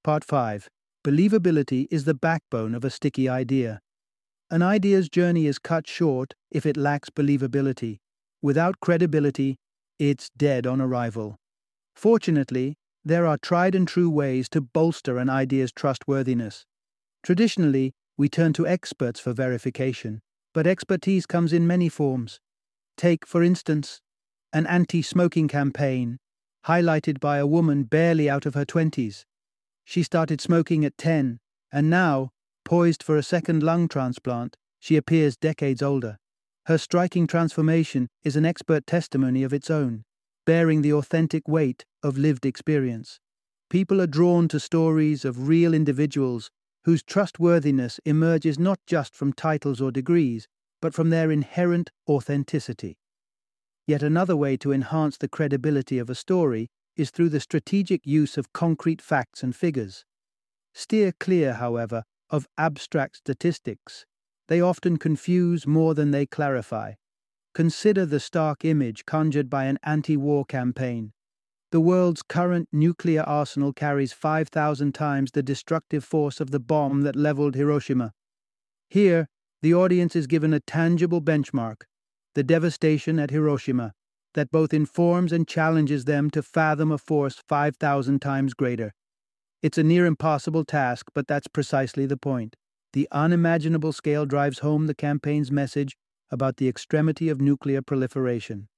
Part 0.04 0.24
5 0.24 0.68
Believability 1.02 1.86
is 1.90 2.04
the 2.04 2.14
backbone 2.14 2.74
of 2.74 2.84
a 2.84 2.90
sticky 2.90 3.28
idea. 3.28 3.80
An 4.52 4.62
idea's 4.62 5.08
journey 5.08 5.46
is 5.46 5.60
cut 5.60 5.86
short 5.86 6.34
if 6.50 6.66
it 6.66 6.76
lacks 6.76 7.08
believability. 7.08 7.98
Without 8.42 8.80
credibility, 8.80 9.56
it's 9.98 10.30
dead 10.36 10.66
on 10.66 10.80
arrival. 10.80 11.36
Fortunately, 11.94 12.74
there 13.04 13.26
are 13.26 13.38
tried 13.38 13.76
and 13.76 13.86
true 13.86 14.10
ways 14.10 14.48
to 14.48 14.60
bolster 14.60 15.18
an 15.18 15.30
idea's 15.30 15.70
trustworthiness. 15.70 16.66
Traditionally, 17.22 17.92
we 18.16 18.28
turn 18.28 18.52
to 18.54 18.66
experts 18.66 19.20
for 19.20 19.32
verification, 19.32 20.20
but 20.52 20.66
expertise 20.66 21.26
comes 21.26 21.52
in 21.52 21.66
many 21.66 21.88
forms. 21.88 22.40
Take, 22.96 23.26
for 23.26 23.44
instance, 23.44 24.00
an 24.52 24.66
anti 24.66 25.00
smoking 25.00 25.46
campaign, 25.46 26.18
highlighted 26.66 27.20
by 27.20 27.38
a 27.38 27.46
woman 27.46 27.84
barely 27.84 28.28
out 28.28 28.46
of 28.46 28.54
her 28.54 28.64
20s. 28.64 29.24
She 29.84 30.02
started 30.02 30.40
smoking 30.40 30.84
at 30.84 30.98
10, 30.98 31.38
and 31.72 31.88
now, 31.88 32.30
poised 32.70 33.02
for 33.02 33.16
a 33.16 33.22
second 33.24 33.64
lung 33.64 33.88
transplant, 33.88 34.56
she 34.78 34.94
appears 34.94 35.36
decades 35.36 35.82
older. 35.82 36.16
Her 36.66 36.78
striking 36.78 37.26
transformation 37.26 38.06
is 38.22 38.36
an 38.36 38.44
expert 38.44 38.86
testimony 38.86 39.42
of 39.42 39.52
its 39.52 39.72
own, 39.72 40.04
bearing 40.46 40.80
the 40.80 40.92
authentic 40.92 41.48
weight 41.48 41.84
of 42.04 42.16
lived 42.16 42.46
experience. 42.46 43.18
People 43.70 44.00
are 44.00 44.06
drawn 44.06 44.46
to 44.46 44.60
stories 44.60 45.24
of 45.24 45.48
real 45.48 45.74
individuals 45.74 46.48
whose 46.84 47.02
trustworthiness 47.02 47.98
emerges 48.04 48.56
not 48.56 48.78
just 48.86 49.16
from 49.16 49.32
titles 49.32 49.80
or 49.80 49.90
degrees, 49.90 50.46
but 50.80 50.94
from 50.94 51.10
their 51.10 51.32
inherent 51.32 51.90
authenticity. 52.08 52.98
Yet 53.88 54.04
another 54.04 54.36
way 54.36 54.56
to 54.58 54.70
enhance 54.70 55.16
the 55.16 55.28
credibility 55.28 55.98
of 55.98 56.08
a 56.08 56.14
story 56.14 56.68
is 56.94 57.10
through 57.10 57.30
the 57.30 57.40
strategic 57.40 58.06
use 58.06 58.38
of 58.38 58.52
concrete 58.52 59.02
facts 59.02 59.42
and 59.42 59.56
figures. 59.56 60.04
Steer 60.72 61.10
clear, 61.18 61.54
however, 61.54 62.04
of 62.30 62.48
abstract 62.56 63.16
statistics. 63.16 64.06
They 64.48 64.60
often 64.60 64.96
confuse 64.96 65.66
more 65.66 65.94
than 65.94 66.10
they 66.10 66.26
clarify. 66.26 66.94
Consider 67.54 68.06
the 68.06 68.20
stark 68.20 68.64
image 68.64 69.04
conjured 69.04 69.50
by 69.50 69.64
an 69.64 69.78
anti 69.82 70.16
war 70.16 70.44
campaign. 70.44 71.12
The 71.72 71.80
world's 71.80 72.22
current 72.22 72.68
nuclear 72.72 73.22
arsenal 73.22 73.72
carries 73.72 74.12
5,000 74.12 74.92
times 74.92 75.30
the 75.32 75.42
destructive 75.42 76.04
force 76.04 76.40
of 76.40 76.50
the 76.50 76.60
bomb 76.60 77.02
that 77.02 77.16
leveled 77.16 77.54
Hiroshima. 77.54 78.12
Here, 78.88 79.28
the 79.62 79.74
audience 79.74 80.16
is 80.16 80.26
given 80.26 80.52
a 80.52 80.60
tangible 80.60 81.20
benchmark 81.20 81.82
the 82.34 82.42
devastation 82.44 83.18
at 83.18 83.30
Hiroshima, 83.30 83.92
that 84.34 84.50
both 84.50 84.72
informs 84.72 85.32
and 85.32 85.48
challenges 85.48 86.04
them 86.04 86.30
to 86.30 86.42
fathom 86.42 86.92
a 86.92 86.98
force 86.98 87.42
5,000 87.48 88.20
times 88.22 88.54
greater. 88.54 88.94
It's 89.62 89.78
a 89.78 89.82
near 89.82 90.06
impossible 90.06 90.64
task, 90.64 91.10
but 91.14 91.26
that's 91.26 91.46
precisely 91.46 92.06
the 92.06 92.16
point. 92.16 92.56
The 92.92 93.06
unimaginable 93.12 93.92
scale 93.92 94.24
drives 94.24 94.60
home 94.60 94.86
the 94.86 94.94
campaign's 94.94 95.52
message 95.52 95.96
about 96.30 96.56
the 96.56 96.68
extremity 96.68 97.28
of 97.28 97.40
nuclear 97.40 97.82
proliferation. 97.82 98.68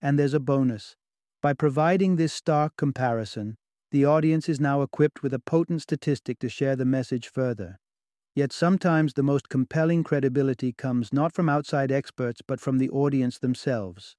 And 0.00 0.18
there's 0.18 0.34
a 0.34 0.40
bonus. 0.40 0.96
By 1.42 1.52
providing 1.52 2.16
this 2.16 2.32
stark 2.32 2.76
comparison, 2.76 3.56
the 3.90 4.06
audience 4.06 4.48
is 4.48 4.60
now 4.60 4.82
equipped 4.82 5.22
with 5.22 5.34
a 5.34 5.38
potent 5.38 5.82
statistic 5.82 6.38
to 6.38 6.48
share 6.48 6.76
the 6.76 6.84
message 6.84 7.28
further. 7.28 7.78
Yet 8.34 8.52
sometimes 8.52 9.14
the 9.14 9.22
most 9.22 9.48
compelling 9.48 10.04
credibility 10.04 10.72
comes 10.72 11.12
not 11.12 11.34
from 11.34 11.48
outside 11.48 11.92
experts 11.92 12.40
but 12.46 12.60
from 12.60 12.78
the 12.78 12.88
audience 12.90 13.38
themselves. 13.38 14.16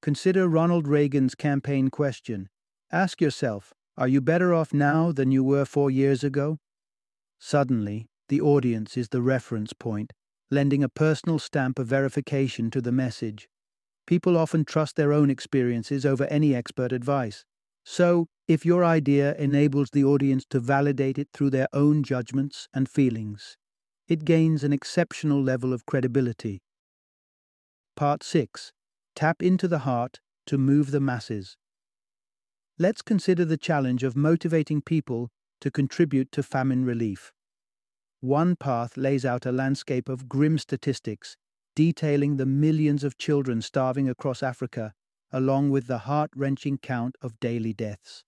Consider 0.00 0.48
Ronald 0.48 0.86
Reagan's 0.86 1.34
campaign 1.34 1.90
question. 1.90 2.48
Ask 2.92 3.20
yourself, 3.20 3.74
are 3.98 4.08
you 4.08 4.20
better 4.20 4.54
off 4.54 4.72
now 4.72 5.10
than 5.10 5.32
you 5.32 5.42
were 5.42 5.64
four 5.64 5.90
years 5.90 6.22
ago? 6.22 6.58
Suddenly, 7.40 8.06
the 8.28 8.40
audience 8.40 8.96
is 8.96 9.08
the 9.08 9.20
reference 9.20 9.72
point, 9.72 10.12
lending 10.52 10.84
a 10.84 10.88
personal 10.88 11.40
stamp 11.40 11.80
of 11.80 11.88
verification 11.88 12.70
to 12.70 12.80
the 12.80 12.92
message. 12.92 13.48
People 14.06 14.36
often 14.38 14.64
trust 14.64 14.94
their 14.94 15.12
own 15.12 15.30
experiences 15.30 16.06
over 16.06 16.26
any 16.26 16.54
expert 16.54 16.92
advice. 16.92 17.44
So, 17.84 18.28
if 18.46 18.64
your 18.64 18.84
idea 18.84 19.34
enables 19.34 19.90
the 19.90 20.04
audience 20.04 20.44
to 20.50 20.60
validate 20.60 21.18
it 21.18 21.28
through 21.34 21.50
their 21.50 21.68
own 21.72 22.04
judgments 22.04 22.68
and 22.72 22.88
feelings, 22.88 23.56
it 24.06 24.24
gains 24.24 24.62
an 24.62 24.72
exceptional 24.72 25.42
level 25.42 25.72
of 25.72 25.86
credibility. 25.86 26.60
Part 27.96 28.22
6 28.22 28.72
Tap 29.16 29.42
into 29.42 29.66
the 29.66 29.80
heart 29.80 30.20
to 30.46 30.56
move 30.56 30.92
the 30.92 31.00
masses. 31.00 31.56
Let's 32.80 33.02
consider 33.02 33.44
the 33.44 33.56
challenge 33.56 34.04
of 34.04 34.16
motivating 34.16 34.82
people 34.82 35.30
to 35.60 35.70
contribute 35.70 36.30
to 36.32 36.44
famine 36.44 36.84
relief. 36.84 37.32
One 38.20 38.54
path 38.54 38.96
lays 38.96 39.24
out 39.24 39.46
a 39.46 39.52
landscape 39.52 40.08
of 40.08 40.28
grim 40.28 40.58
statistics 40.58 41.36
detailing 41.74 42.36
the 42.36 42.46
millions 42.46 43.02
of 43.04 43.18
children 43.18 43.62
starving 43.62 44.08
across 44.08 44.42
Africa, 44.42 44.92
along 45.32 45.70
with 45.70 45.88
the 45.88 45.98
heart 45.98 46.30
wrenching 46.36 46.78
count 46.78 47.16
of 47.20 47.38
daily 47.40 47.72
deaths. 47.72 48.24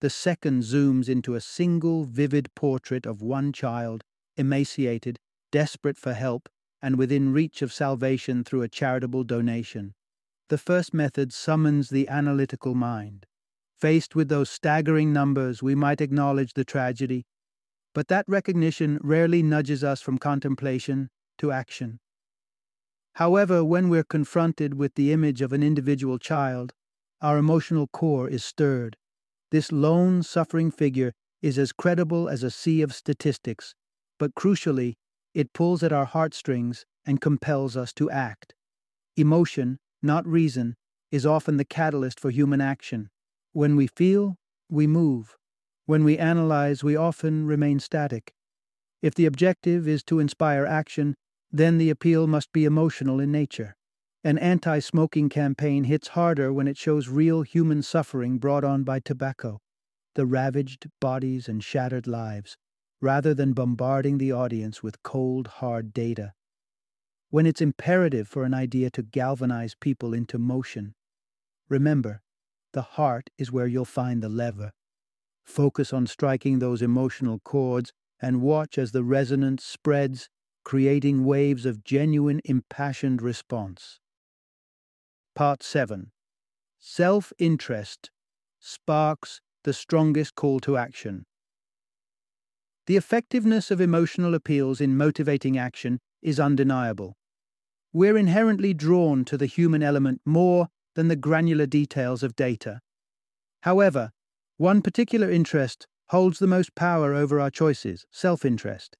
the 0.00 0.10
second 0.10 0.62
zooms 0.62 1.08
into 1.08 1.34
a 1.34 1.40
single 1.40 2.04
vivid 2.04 2.54
portrait 2.54 3.06
of 3.06 3.22
one 3.22 3.54
child, 3.54 4.04
emaciated, 4.36 5.18
desperate 5.50 5.96
for 5.96 6.12
help, 6.12 6.48
and 6.82 6.96
within 6.96 7.32
reach 7.32 7.62
of 7.62 7.72
salvation 7.72 8.44
through 8.44 8.60
a 8.60 8.68
charitable 8.68 9.24
donation. 9.24 9.94
The 10.50 10.58
first 10.58 10.92
method 10.92 11.32
summons 11.32 11.88
the 11.88 12.06
analytical 12.08 12.74
mind. 12.74 13.24
Faced 13.84 14.16
with 14.16 14.30
those 14.30 14.48
staggering 14.48 15.12
numbers, 15.12 15.62
we 15.62 15.74
might 15.74 16.00
acknowledge 16.00 16.54
the 16.54 16.64
tragedy, 16.64 17.26
but 17.92 18.08
that 18.08 18.24
recognition 18.26 18.98
rarely 19.02 19.42
nudges 19.42 19.84
us 19.84 20.00
from 20.00 20.16
contemplation 20.16 21.10
to 21.36 21.52
action. 21.52 22.00
However, 23.16 23.62
when 23.62 23.90
we're 23.90 24.02
confronted 24.02 24.72
with 24.72 24.94
the 24.94 25.12
image 25.12 25.42
of 25.42 25.52
an 25.52 25.62
individual 25.62 26.18
child, 26.18 26.72
our 27.20 27.36
emotional 27.36 27.86
core 27.86 28.26
is 28.26 28.42
stirred. 28.42 28.96
This 29.50 29.70
lone, 29.70 30.22
suffering 30.22 30.70
figure 30.70 31.12
is 31.42 31.58
as 31.58 31.70
credible 31.70 32.26
as 32.30 32.42
a 32.42 32.50
sea 32.50 32.80
of 32.80 32.94
statistics, 32.94 33.74
but 34.18 34.34
crucially, 34.34 34.94
it 35.34 35.52
pulls 35.52 35.82
at 35.82 35.92
our 35.92 36.06
heartstrings 36.06 36.86
and 37.04 37.20
compels 37.20 37.76
us 37.76 37.92
to 37.92 38.10
act. 38.10 38.54
Emotion, 39.18 39.76
not 40.02 40.26
reason, 40.26 40.74
is 41.10 41.26
often 41.26 41.58
the 41.58 41.66
catalyst 41.66 42.18
for 42.18 42.30
human 42.30 42.62
action. 42.62 43.10
When 43.54 43.76
we 43.76 43.86
feel, 43.86 44.36
we 44.68 44.88
move. 44.88 45.36
When 45.86 46.02
we 46.02 46.18
analyze, 46.18 46.82
we 46.82 46.96
often 46.96 47.46
remain 47.46 47.78
static. 47.78 48.34
If 49.00 49.14
the 49.14 49.26
objective 49.26 49.86
is 49.86 50.02
to 50.04 50.18
inspire 50.18 50.66
action, 50.66 51.14
then 51.52 51.78
the 51.78 51.88
appeal 51.88 52.26
must 52.26 52.52
be 52.52 52.64
emotional 52.64 53.20
in 53.20 53.30
nature. 53.30 53.76
An 54.24 54.38
anti 54.38 54.80
smoking 54.80 55.28
campaign 55.28 55.84
hits 55.84 56.08
harder 56.08 56.52
when 56.52 56.66
it 56.66 56.76
shows 56.76 57.08
real 57.08 57.42
human 57.42 57.82
suffering 57.82 58.38
brought 58.38 58.64
on 58.64 58.82
by 58.82 58.98
tobacco, 58.98 59.60
the 60.16 60.26
ravaged 60.26 60.90
bodies 61.00 61.48
and 61.48 61.62
shattered 61.62 62.08
lives, 62.08 62.56
rather 63.00 63.34
than 63.34 63.52
bombarding 63.52 64.18
the 64.18 64.32
audience 64.32 64.82
with 64.82 65.00
cold, 65.04 65.46
hard 65.46 65.94
data. 65.94 66.32
When 67.30 67.46
it's 67.46 67.60
imperative 67.60 68.26
for 68.26 68.42
an 68.42 68.52
idea 68.52 68.90
to 68.90 69.04
galvanize 69.04 69.76
people 69.76 70.12
into 70.12 70.40
motion, 70.40 70.96
remember, 71.68 72.20
the 72.74 72.82
heart 72.82 73.30
is 73.38 73.50
where 73.50 73.66
you'll 73.66 73.86
find 73.86 74.22
the 74.22 74.28
lever. 74.28 74.72
Focus 75.44 75.92
on 75.92 76.06
striking 76.06 76.58
those 76.58 76.82
emotional 76.82 77.38
chords 77.38 77.92
and 78.20 78.42
watch 78.42 78.76
as 78.76 78.92
the 78.92 79.02
resonance 79.02 79.64
spreads, 79.64 80.28
creating 80.64 81.24
waves 81.24 81.64
of 81.64 81.84
genuine, 81.84 82.40
impassioned 82.44 83.22
response. 83.22 84.00
Part 85.34 85.62
7 85.62 86.10
Self 86.78 87.32
interest 87.38 88.10
sparks 88.60 89.40
the 89.62 89.72
strongest 89.72 90.34
call 90.34 90.60
to 90.60 90.76
action. 90.76 91.24
The 92.86 92.96
effectiveness 92.96 93.70
of 93.70 93.80
emotional 93.80 94.34
appeals 94.34 94.80
in 94.80 94.96
motivating 94.96 95.56
action 95.56 96.00
is 96.20 96.38
undeniable. 96.38 97.16
We're 97.92 98.18
inherently 98.18 98.74
drawn 98.74 99.24
to 99.26 99.38
the 99.38 99.46
human 99.46 99.82
element 99.82 100.20
more 100.26 100.68
than 100.94 101.08
the 101.08 101.16
granular 101.16 101.66
details 101.66 102.22
of 102.22 102.36
data. 102.36 102.80
However, 103.62 104.10
one 104.56 104.82
particular 104.82 105.30
interest 105.30 105.86
holds 106.08 106.38
the 106.38 106.46
most 106.46 106.74
power 106.74 107.14
over 107.14 107.40
our 107.40 107.50
choices 107.50 108.06
self 108.10 108.44
interest. 108.44 108.96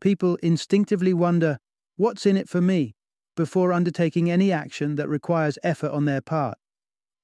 People 0.00 0.36
instinctively 0.42 1.14
wonder, 1.14 1.58
what's 1.96 2.26
in 2.26 2.36
it 2.36 2.48
for 2.48 2.60
me, 2.60 2.94
before 3.36 3.72
undertaking 3.72 4.30
any 4.30 4.50
action 4.50 4.96
that 4.96 5.08
requires 5.08 5.58
effort 5.62 5.90
on 5.90 6.04
their 6.04 6.20
part. 6.20 6.58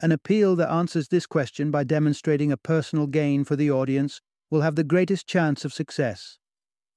An 0.00 0.12
appeal 0.12 0.56
that 0.56 0.70
answers 0.70 1.08
this 1.08 1.26
question 1.26 1.70
by 1.70 1.85
demonstrating 1.85 2.52
a 2.52 2.56
personal 2.56 3.06
gain 3.06 3.44
for 3.44 3.56
the 3.56 3.70
audience 3.70 4.20
will 4.50 4.61
have 4.61 4.76
the 4.76 4.85
greatest 4.85 5.26
chance 5.26 5.64
of 5.64 5.73
success. 5.73 6.38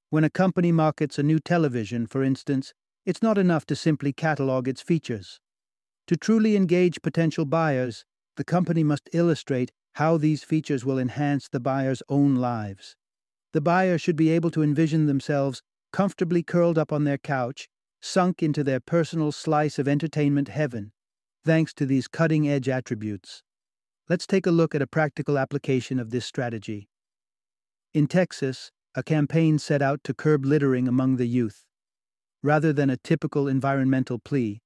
When 0.09 0.23
a 0.23 0.29
company 0.29 0.71
markets 0.71 1.17
a 1.17 1.23
new 1.23 1.39
television, 1.39 2.07
for 2.07 2.23
instance, 2.23 2.73
it's 3.05 3.21
not 3.21 3.37
enough 3.37 3.65
to 3.67 3.75
simply 3.75 4.11
catalog 4.11 4.67
its 4.67 4.81
features. 4.81 5.39
To 6.09 6.17
truly 6.17 6.55
engage 6.55 7.03
potential 7.03 7.45
buyers, 7.45 8.03
the 8.35 8.43
company 8.43 8.83
must 8.83 9.07
illustrate 9.13 9.71
how 9.93 10.17
these 10.17 10.43
features 10.43 10.83
will 10.83 10.97
enhance 10.97 11.47
the 11.47 11.59
buyer's 11.59 12.01
own 12.09 12.37
lives. 12.37 12.95
The 13.53 13.61
buyer 13.61 13.99
should 13.99 14.15
be 14.15 14.31
able 14.31 14.49
to 14.51 14.63
envision 14.63 15.05
themselves 15.05 15.61
comfortably 15.93 16.41
curled 16.41 16.79
up 16.79 16.91
on 16.91 17.03
their 17.03 17.19
couch, 17.19 17.69
sunk 18.01 18.41
into 18.41 18.63
their 18.63 18.79
personal 18.79 19.31
slice 19.31 19.77
of 19.77 19.87
entertainment 19.87 20.47
heaven, 20.47 20.93
thanks 21.45 21.75
to 21.75 21.85
these 21.85 22.07
cutting 22.07 22.49
edge 22.49 22.67
attributes. 22.67 23.43
Let's 24.09 24.25
take 24.25 24.47
a 24.47 24.51
look 24.51 24.73
at 24.73 24.81
a 24.81 24.87
practical 24.87 25.37
application 25.37 25.99
of 25.99 26.09
this 26.09 26.25
strategy. 26.25 26.89
In 27.93 28.07
Texas, 28.07 28.71
a 28.95 29.03
campaign 29.03 29.59
set 29.59 29.83
out 29.83 30.03
to 30.05 30.15
curb 30.15 30.43
littering 30.43 30.87
among 30.87 31.17
the 31.17 31.27
youth. 31.27 31.65
Rather 32.41 32.73
than 32.73 32.89
a 32.89 32.97
typical 32.97 33.47
environmental 33.47 34.17
plea, 34.17 34.63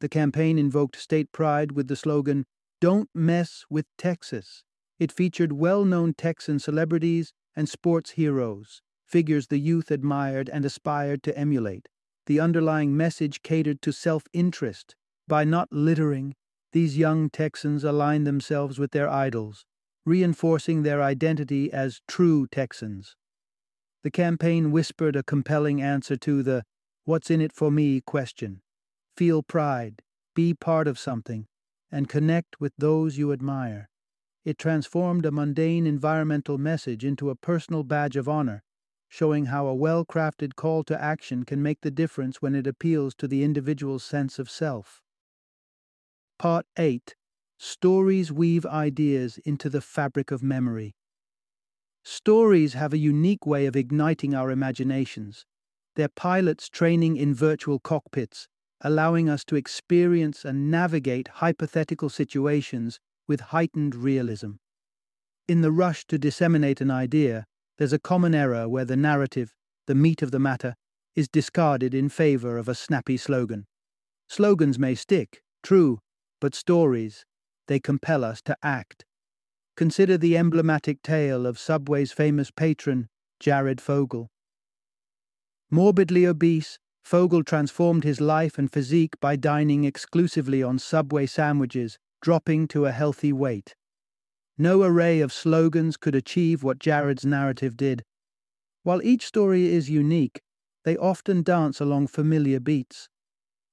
the 0.00 0.08
campaign 0.08 0.58
invoked 0.58 0.96
state 0.96 1.32
pride 1.32 1.72
with 1.72 1.88
the 1.88 1.96
slogan, 1.96 2.46
Don't 2.80 3.08
Mess 3.14 3.64
with 3.70 3.86
Texas. 3.96 4.62
It 4.98 5.12
featured 5.12 5.52
well 5.52 5.84
known 5.84 6.14
Texan 6.14 6.58
celebrities 6.58 7.32
and 7.56 7.68
sports 7.68 8.12
heroes, 8.12 8.82
figures 9.06 9.48
the 9.48 9.58
youth 9.58 9.90
admired 9.90 10.48
and 10.48 10.64
aspired 10.64 11.22
to 11.24 11.38
emulate. 11.38 11.88
The 12.26 12.40
underlying 12.40 12.96
message 12.96 13.42
catered 13.42 13.82
to 13.82 13.92
self 13.92 14.24
interest. 14.32 14.94
By 15.28 15.44
not 15.44 15.68
littering, 15.70 16.34
these 16.72 16.98
young 16.98 17.30
Texans 17.30 17.84
aligned 17.84 18.26
themselves 18.26 18.78
with 18.78 18.90
their 18.90 19.08
idols, 19.08 19.64
reinforcing 20.04 20.82
their 20.82 21.02
identity 21.02 21.72
as 21.72 22.00
true 22.08 22.46
Texans. 22.46 23.16
The 24.02 24.10
campaign 24.10 24.70
whispered 24.70 25.16
a 25.16 25.22
compelling 25.22 25.80
answer 25.80 26.16
to 26.16 26.42
the 26.42 26.64
What's 27.06 27.30
in 27.30 27.40
it 27.40 27.52
for 27.52 27.70
me 27.70 28.00
question. 28.00 28.62
Feel 29.16 29.42
pride, 29.42 30.02
be 30.34 30.54
part 30.54 30.88
of 30.88 30.98
something, 30.98 31.46
and 31.90 32.08
connect 32.08 32.60
with 32.60 32.72
those 32.76 33.16
you 33.16 33.32
admire. 33.32 33.88
It 34.44 34.58
transformed 34.58 35.24
a 35.24 35.30
mundane 35.30 35.86
environmental 35.86 36.58
message 36.58 37.04
into 37.04 37.30
a 37.30 37.36
personal 37.36 37.84
badge 37.84 38.16
of 38.16 38.28
honor, 38.28 38.64
showing 39.08 39.46
how 39.46 39.66
a 39.66 39.74
well 39.74 40.04
crafted 40.04 40.56
call 40.56 40.82
to 40.84 41.00
action 41.00 41.44
can 41.44 41.62
make 41.62 41.80
the 41.82 41.90
difference 41.90 42.42
when 42.42 42.56
it 42.56 42.66
appeals 42.66 43.14
to 43.14 43.28
the 43.28 43.44
individual's 43.44 44.02
sense 44.02 44.40
of 44.40 44.50
self. 44.50 45.00
Part 46.36 46.66
8 46.76 47.14
Stories 47.56 48.32
weave 48.32 48.66
ideas 48.66 49.38
into 49.38 49.70
the 49.70 49.80
fabric 49.80 50.32
of 50.32 50.42
memory. 50.42 50.96
Stories 52.02 52.74
have 52.74 52.92
a 52.92 52.98
unique 52.98 53.46
way 53.46 53.66
of 53.66 53.76
igniting 53.76 54.34
our 54.34 54.50
imaginations. 54.50 55.46
They're 55.94 56.08
pilots 56.08 56.68
training 56.68 57.16
in 57.16 57.32
virtual 57.32 57.78
cockpits, 57.78 58.48
allowing 58.84 59.30
us 59.30 59.44
to 59.46 59.56
experience 59.56 60.44
and 60.44 60.70
navigate 60.70 61.26
hypothetical 61.26 62.10
situations 62.10 63.00
with 63.26 63.40
heightened 63.40 63.94
realism. 63.94 64.52
In 65.48 65.62
the 65.62 65.72
rush 65.72 66.06
to 66.06 66.18
disseminate 66.18 66.82
an 66.82 66.90
idea, 66.90 67.46
there's 67.78 67.94
a 67.94 67.98
common 67.98 68.34
error 68.34 68.68
where 68.68 68.84
the 68.84 68.96
narrative, 68.96 69.54
the 69.86 69.94
meat 69.94 70.22
of 70.22 70.30
the 70.30 70.38
matter, 70.38 70.76
is 71.16 71.28
discarded 71.28 71.94
in 71.94 72.08
favor 72.08 72.58
of 72.58 72.68
a 72.68 72.74
snappy 72.74 73.16
slogan. 73.16 73.66
Slogans 74.28 74.78
may 74.78 74.94
stick, 74.94 75.42
true, 75.62 76.00
but 76.40 76.54
stories, 76.54 77.24
they 77.68 77.80
compel 77.80 78.22
us 78.22 78.42
to 78.42 78.56
act. 78.62 79.04
Consider 79.76 80.18
the 80.18 80.36
emblematic 80.36 81.02
tale 81.02 81.46
of 81.46 81.58
Subway's 81.58 82.12
famous 82.12 82.50
patron, 82.50 83.08
Jared 83.40 83.80
Fogle. 83.80 84.28
Morbidly 85.70 86.26
obese, 86.26 86.78
Fogle 87.04 87.44
transformed 87.44 88.02
his 88.02 88.20
life 88.20 88.56
and 88.56 88.72
physique 88.72 89.20
by 89.20 89.36
dining 89.36 89.84
exclusively 89.84 90.62
on 90.62 90.78
Subway 90.78 91.26
sandwiches, 91.26 91.98
dropping 92.22 92.66
to 92.68 92.86
a 92.86 92.92
healthy 92.92 93.30
weight. 93.30 93.74
No 94.56 94.82
array 94.82 95.20
of 95.20 95.32
slogans 95.32 95.98
could 95.98 96.14
achieve 96.14 96.62
what 96.62 96.78
Jared's 96.78 97.26
narrative 97.26 97.76
did. 97.76 98.04
While 98.84 99.02
each 99.02 99.26
story 99.26 99.66
is 99.66 99.90
unique, 99.90 100.40
they 100.84 100.96
often 100.96 101.42
dance 101.42 101.78
along 101.78 102.06
familiar 102.06 102.58
beats. 102.58 103.08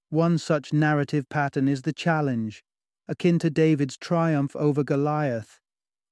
One 0.10 0.38
such 0.38 0.74
narrative 0.74 1.30
pattern 1.30 1.70
is 1.70 1.84
the 1.84 1.94
challenge, 1.94 2.64
akin 3.08 3.40
to 3.40 3.50
David's 3.50 3.96
triumph 3.96 4.58
over 4.58 4.84
Goliath. 4.84 5.60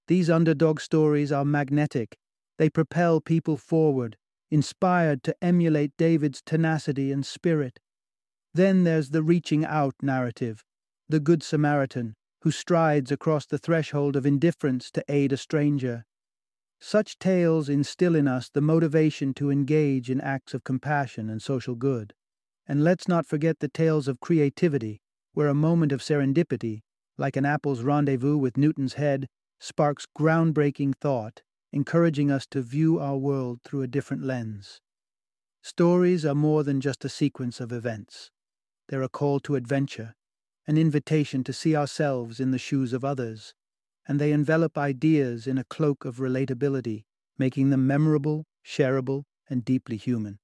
These 0.07 0.29
underdog 0.29 0.79
stories 0.79 1.33
are 1.33 1.45
magnetic. 1.45 2.17
They 2.57 2.69
propel 2.69 3.19
people 3.19 3.57
forward, 3.57 4.17
inspired 4.51 5.23
to 5.23 5.35
emulate 5.41 5.91
David's 5.97 6.41
tenacity 6.41 7.11
and 7.11 7.25
spirit. 7.25 7.79
Then 8.53 8.83
there's 8.83 9.09
the 9.09 9.23
reaching 9.23 9.65
out 9.65 9.95
narrative, 10.01 10.63
the 11.07 11.19
Good 11.19 11.43
Samaritan, 11.43 12.15
who 12.41 12.51
strides 12.51 13.11
across 13.11 13.45
the 13.45 13.57
threshold 13.57 14.15
of 14.15 14.25
indifference 14.25 14.89
to 14.91 15.03
aid 15.07 15.31
a 15.31 15.37
stranger. 15.37 16.05
Such 16.79 17.19
tales 17.19 17.69
instill 17.69 18.15
in 18.15 18.27
us 18.27 18.49
the 18.49 18.61
motivation 18.61 19.33
to 19.35 19.51
engage 19.51 20.09
in 20.09 20.21
acts 20.21 20.53
of 20.53 20.63
compassion 20.63 21.29
and 21.29 21.41
social 21.41 21.75
good. 21.75 22.13
And 22.67 22.83
let's 22.83 23.07
not 23.07 23.25
forget 23.25 23.59
the 23.59 23.67
tales 23.67 24.07
of 24.07 24.19
creativity, 24.19 25.01
where 25.33 25.47
a 25.47 25.53
moment 25.53 25.91
of 25.91 26.01
serendipity 26.01 26.81
like 27.19 27.35
an 27.35 27.45
apple's 27.45 27.81
rendezvous 27.81 28.37
with 28.37 28.57
Newton's 28.57 28.93
head, 28.93 29.27
sparks 29.59 30.05
groundbreaking 30.17 30.95
thought, 30.95 31.41
encouraging 31.71 32.31
us 32.31 32.45
to 32.47 32.61
view 32.61 32.99
our 32.99 33.17
world 33.17 33.59
through 33.63 33.81
a 33.81 33.87
different 33.87 34.23
lens. 34.23 34.81
Stories 35.61 36.25
are 36.25 36.35
more 36.35 36.63
than 36.63 36.81
just 36.81 37.05
a 37.05 37.09
sequence 37.09 37.59
of 37.59 37.71
events. 37.71 38.31
They're 38.87 39.03
a 39.03 39.09
call 39.09 39.39
to 39.41 39.55
adventure, 39.55 40.15
an 40.67 40.77
invitation 40.77 41.43
to 41.43 41.53
see 41.53 41.75
ourselves 41.75 42.39
in 42.39 42.51
the 42.51 42.57
shoes 42.57 42.93
of 42.93 43.05
others, 43.05 43.53
and 44.07 44.19
they 44.19 44.31
envelop 44.31 44.77
ideas 44.77 45.45
in 45.45 45.57
a 45.57 45.63
cloak 45.63 46.05
of 46.05 46.17
relatability, 46.17 47.03
making 47.37 47.69
them 47.69 47.85
memorable, 47.85 48.45
shareable, 48.65 49.23
and 49.49 49.63
deeply 49.63 49.97
human. 49.97 50.39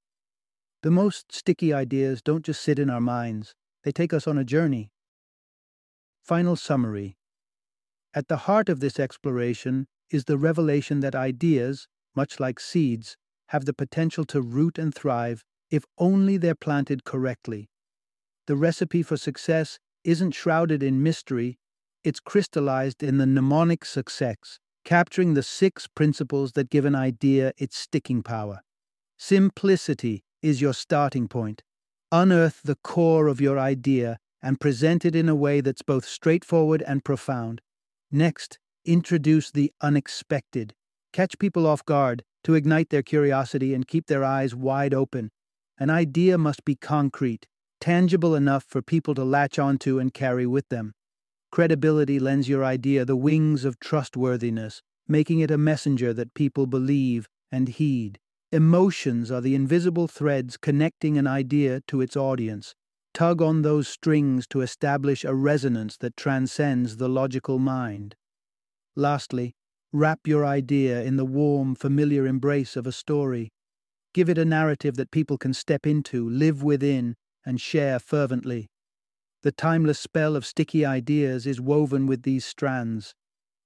The 0.83 0.91
most 0.91 1.31
sticky 1.31 1.73
ideas 1.73 2.21
don't 2.21 2.45
just 2.45 2.61
sit 2.61 2.77
in 2.77 2.89
our 2.89 3.01
minds, 3.01 3.55
they 3.83 3.91
take 3.91 4.13
us 4.13 4.27
on 4.27 4.38
a 4.38 4.43
journey. 4.43 4.91
Final 6.21 6.55
summary 6.55 7.17
At 8.13 8.27
the 8.27 8.38
heart 8.38 8.69
of 8.69 8.79
this 8.79 8.99
exploration 8.99 9.88
is 10.15 10.25
the 10.25 10.38
revelation 10.38 11.01
that 11.01 11.13
ideas, 11.13 11.88
much 12.15 12.39
like 12.39 12.60
seeds, 12.60 13.17
have 13.49 13.65
the 13.65 13.73
potential 13.73 14.25
to 14.25 14.41
root 14.41 14.80
and 14.80 14.95
thrive 14.95 15.43
if 15.69 15.84
only 15.97 16.38
they're 16.38 16.56
planted 16.56 17.04
correctly. 17.04 17.69
The 18.47 18.56
recipe 18.56 19.04
for 19.04 19.17
success 19.17 19.78
isn't 20.04 20.32
shrouded 20.32 20.82
in 20.82 21.04
mystery, 21.04 21.58
it's 22.04 22.19
crystallized 22.19 23.04
in 23.04 23.17
the 23.17 23.25
mnemonic 23.25 23.84
success, 23.84 24.60
capturing 24.84 25.34
the 25.34 25.43
six 25.43 25.88
principles 25.88 26.54
that 26.54 26.69
give 26.69 26.86
an 26.86 26.95
idea 26.95 27.51
its 27.58 27.78
sticking 27.78 28.23
power. 28.23 28.62
Simplicity 29.17 30.23
is 30.41 30.62
your 30.62 30.73
starting 30.73 31.28
point. 31.28 31.63
Unearth 32.12 32.62
the 32.63 32.78
core 32.84 33.28
of 33.28 33.41
your 33.41 33.60
idea 33.60 34.17
and 34.41 34.60
present 34.60 35.04
it 35.04 35.15
in 35.15 35.28
a 35.28 35.36
way 35.36 35.60
that's 35.60 35.82
both 35.82 36.06
straightforward 36.06 36.84
and 36.84 37.04
profound. 37.04 37.62
Next, 38.12 38.60
introduce 38.86 39.52
the 39.52 39.71
unexpected. 39.82 40.74
Catch 41.12 41.39
people 41.39 41.65
off 41.67 41.84
guard 41.86 42.24
to 42.43 42.54
ignite 42.54 42.89
their 42.89 43.04
curiosity 43.04 43.74
and 43.74 43.88
keep 43.88 44.08
their 44.08 44.24
eyes 44.24 44.56
wide 44.56 44.93
open. 44.93 45.32
An 45.78 45.89
idea 45.89 46.38
must 46.38 46.63
be 46.63 46.76
concrete, 46.76 47.48
tangible 47.82 48.36
enough 48.36 48.63
for 48.67 48.82
people 48.82 49.15
to 49.15 49.24
latch 49.24 49.60
onto 49.60 50.00
and 50.00 50.13
carry 50.13 50.45
with 50.45 50.69
them. 50.69 50.93
Credibility 51.52 52.19
lends 52.19 52.48
your 52.48 52.63
idea 52.63 53.06
the 53.06 53.15
wings 53.15 53.65
of 53.65 53.80
trustworthiness, 53.80 54.82
making 55.08 55.39
it 55.39 55.52
a 55.52 55.58
messenger 55.58 56.13
that 56.13 56.34
people 56.34 56.67
believe 56.67 57.28
and 57.52 57.69
heed. 57.69 58.19
Emotions 58.52 59.32
are 59.32 59.41
the 59.41 59.56
invisible 59.56 60.08
threads 60.08 60.58
connecting 60.58 61.17
an 61.17 61.28
idea 61.28 61.82
to 61.88 62.02
its 62.02 62.15
audience. 62.15 62.76
Tug 63.13 63.41
on 63.41 63.62
those 63.62 63.88
strings 63.88 64.45
to 64.48 64.62
establish 64.62 65.24
a 65.24 65.34
resonance 65.34 65.98
that 65.98 66.17
transcends 66.17 66.98
the 66.98 67.08
logical 67.08 67.60
mind. 67.60 68.15
Lastly, 68.95 69.53
wrap 69.91 70.25
your 70.25 70.45
idea 70.45 71.03
in 71.03 71.17
the 71.17 71.25
warm, 71.25 71.75
familiar 71.75 72.25
embrace 72.25 72.75
of 72.75 72.88
a 72.88 72.91
story. 72.91 73.51
Give 74.13 74.29
it 74.29 74.38
a 74.38 74.45
narrative 74.45 74.95
that 74.95 75.12
people 75.12 75.38
can 75.38 75.53
step 75.53 75.86
into, 75.86 76.29
live 76.29 76.63
within, 76.63 77.15
and 77.45 77.60
share 77.60 77.99
fervently. 77.99 78.67
The 79.43 79.51
timeless 79.51 79.99
spell 79.99 80.36
of 80.36 80.45
sticky 80.45 80.86
ideas 80.86 81.45
is 81.45 81.60
woven 81.62 82.08
with 82.08 82.23
these 82.23 82.45
strands. 82.45 83.13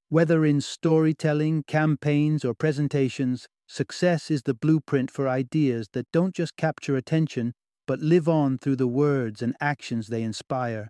Whether 0.09 0.43
in 0.43 0.59
storytelling, 0.59 1.63
campaigns, 1.67 2.43
or 2.43 2.55
presentations, 2.55 3.47
success 3.67 4.31
is 4.31 4.41
the 4.41 4.55
blueprint 4.55 5.11
for 5.11 5.27
ideas 5.27 5.89
that 5.93 6.11
don't 6.11 6.33
just 6.33 6.57
capture 6.57 6.95
attention, 6.95 7.53
but 7.85 7.99
live 7.99 8.27
on 8.27 8.57
through 8.57 8.77
the 8.77 8.87
words 8.87 9.43
and 9.43 9.55
actions 9.61 10.07
they 10.07 10.23
inspire. 10.23 10.89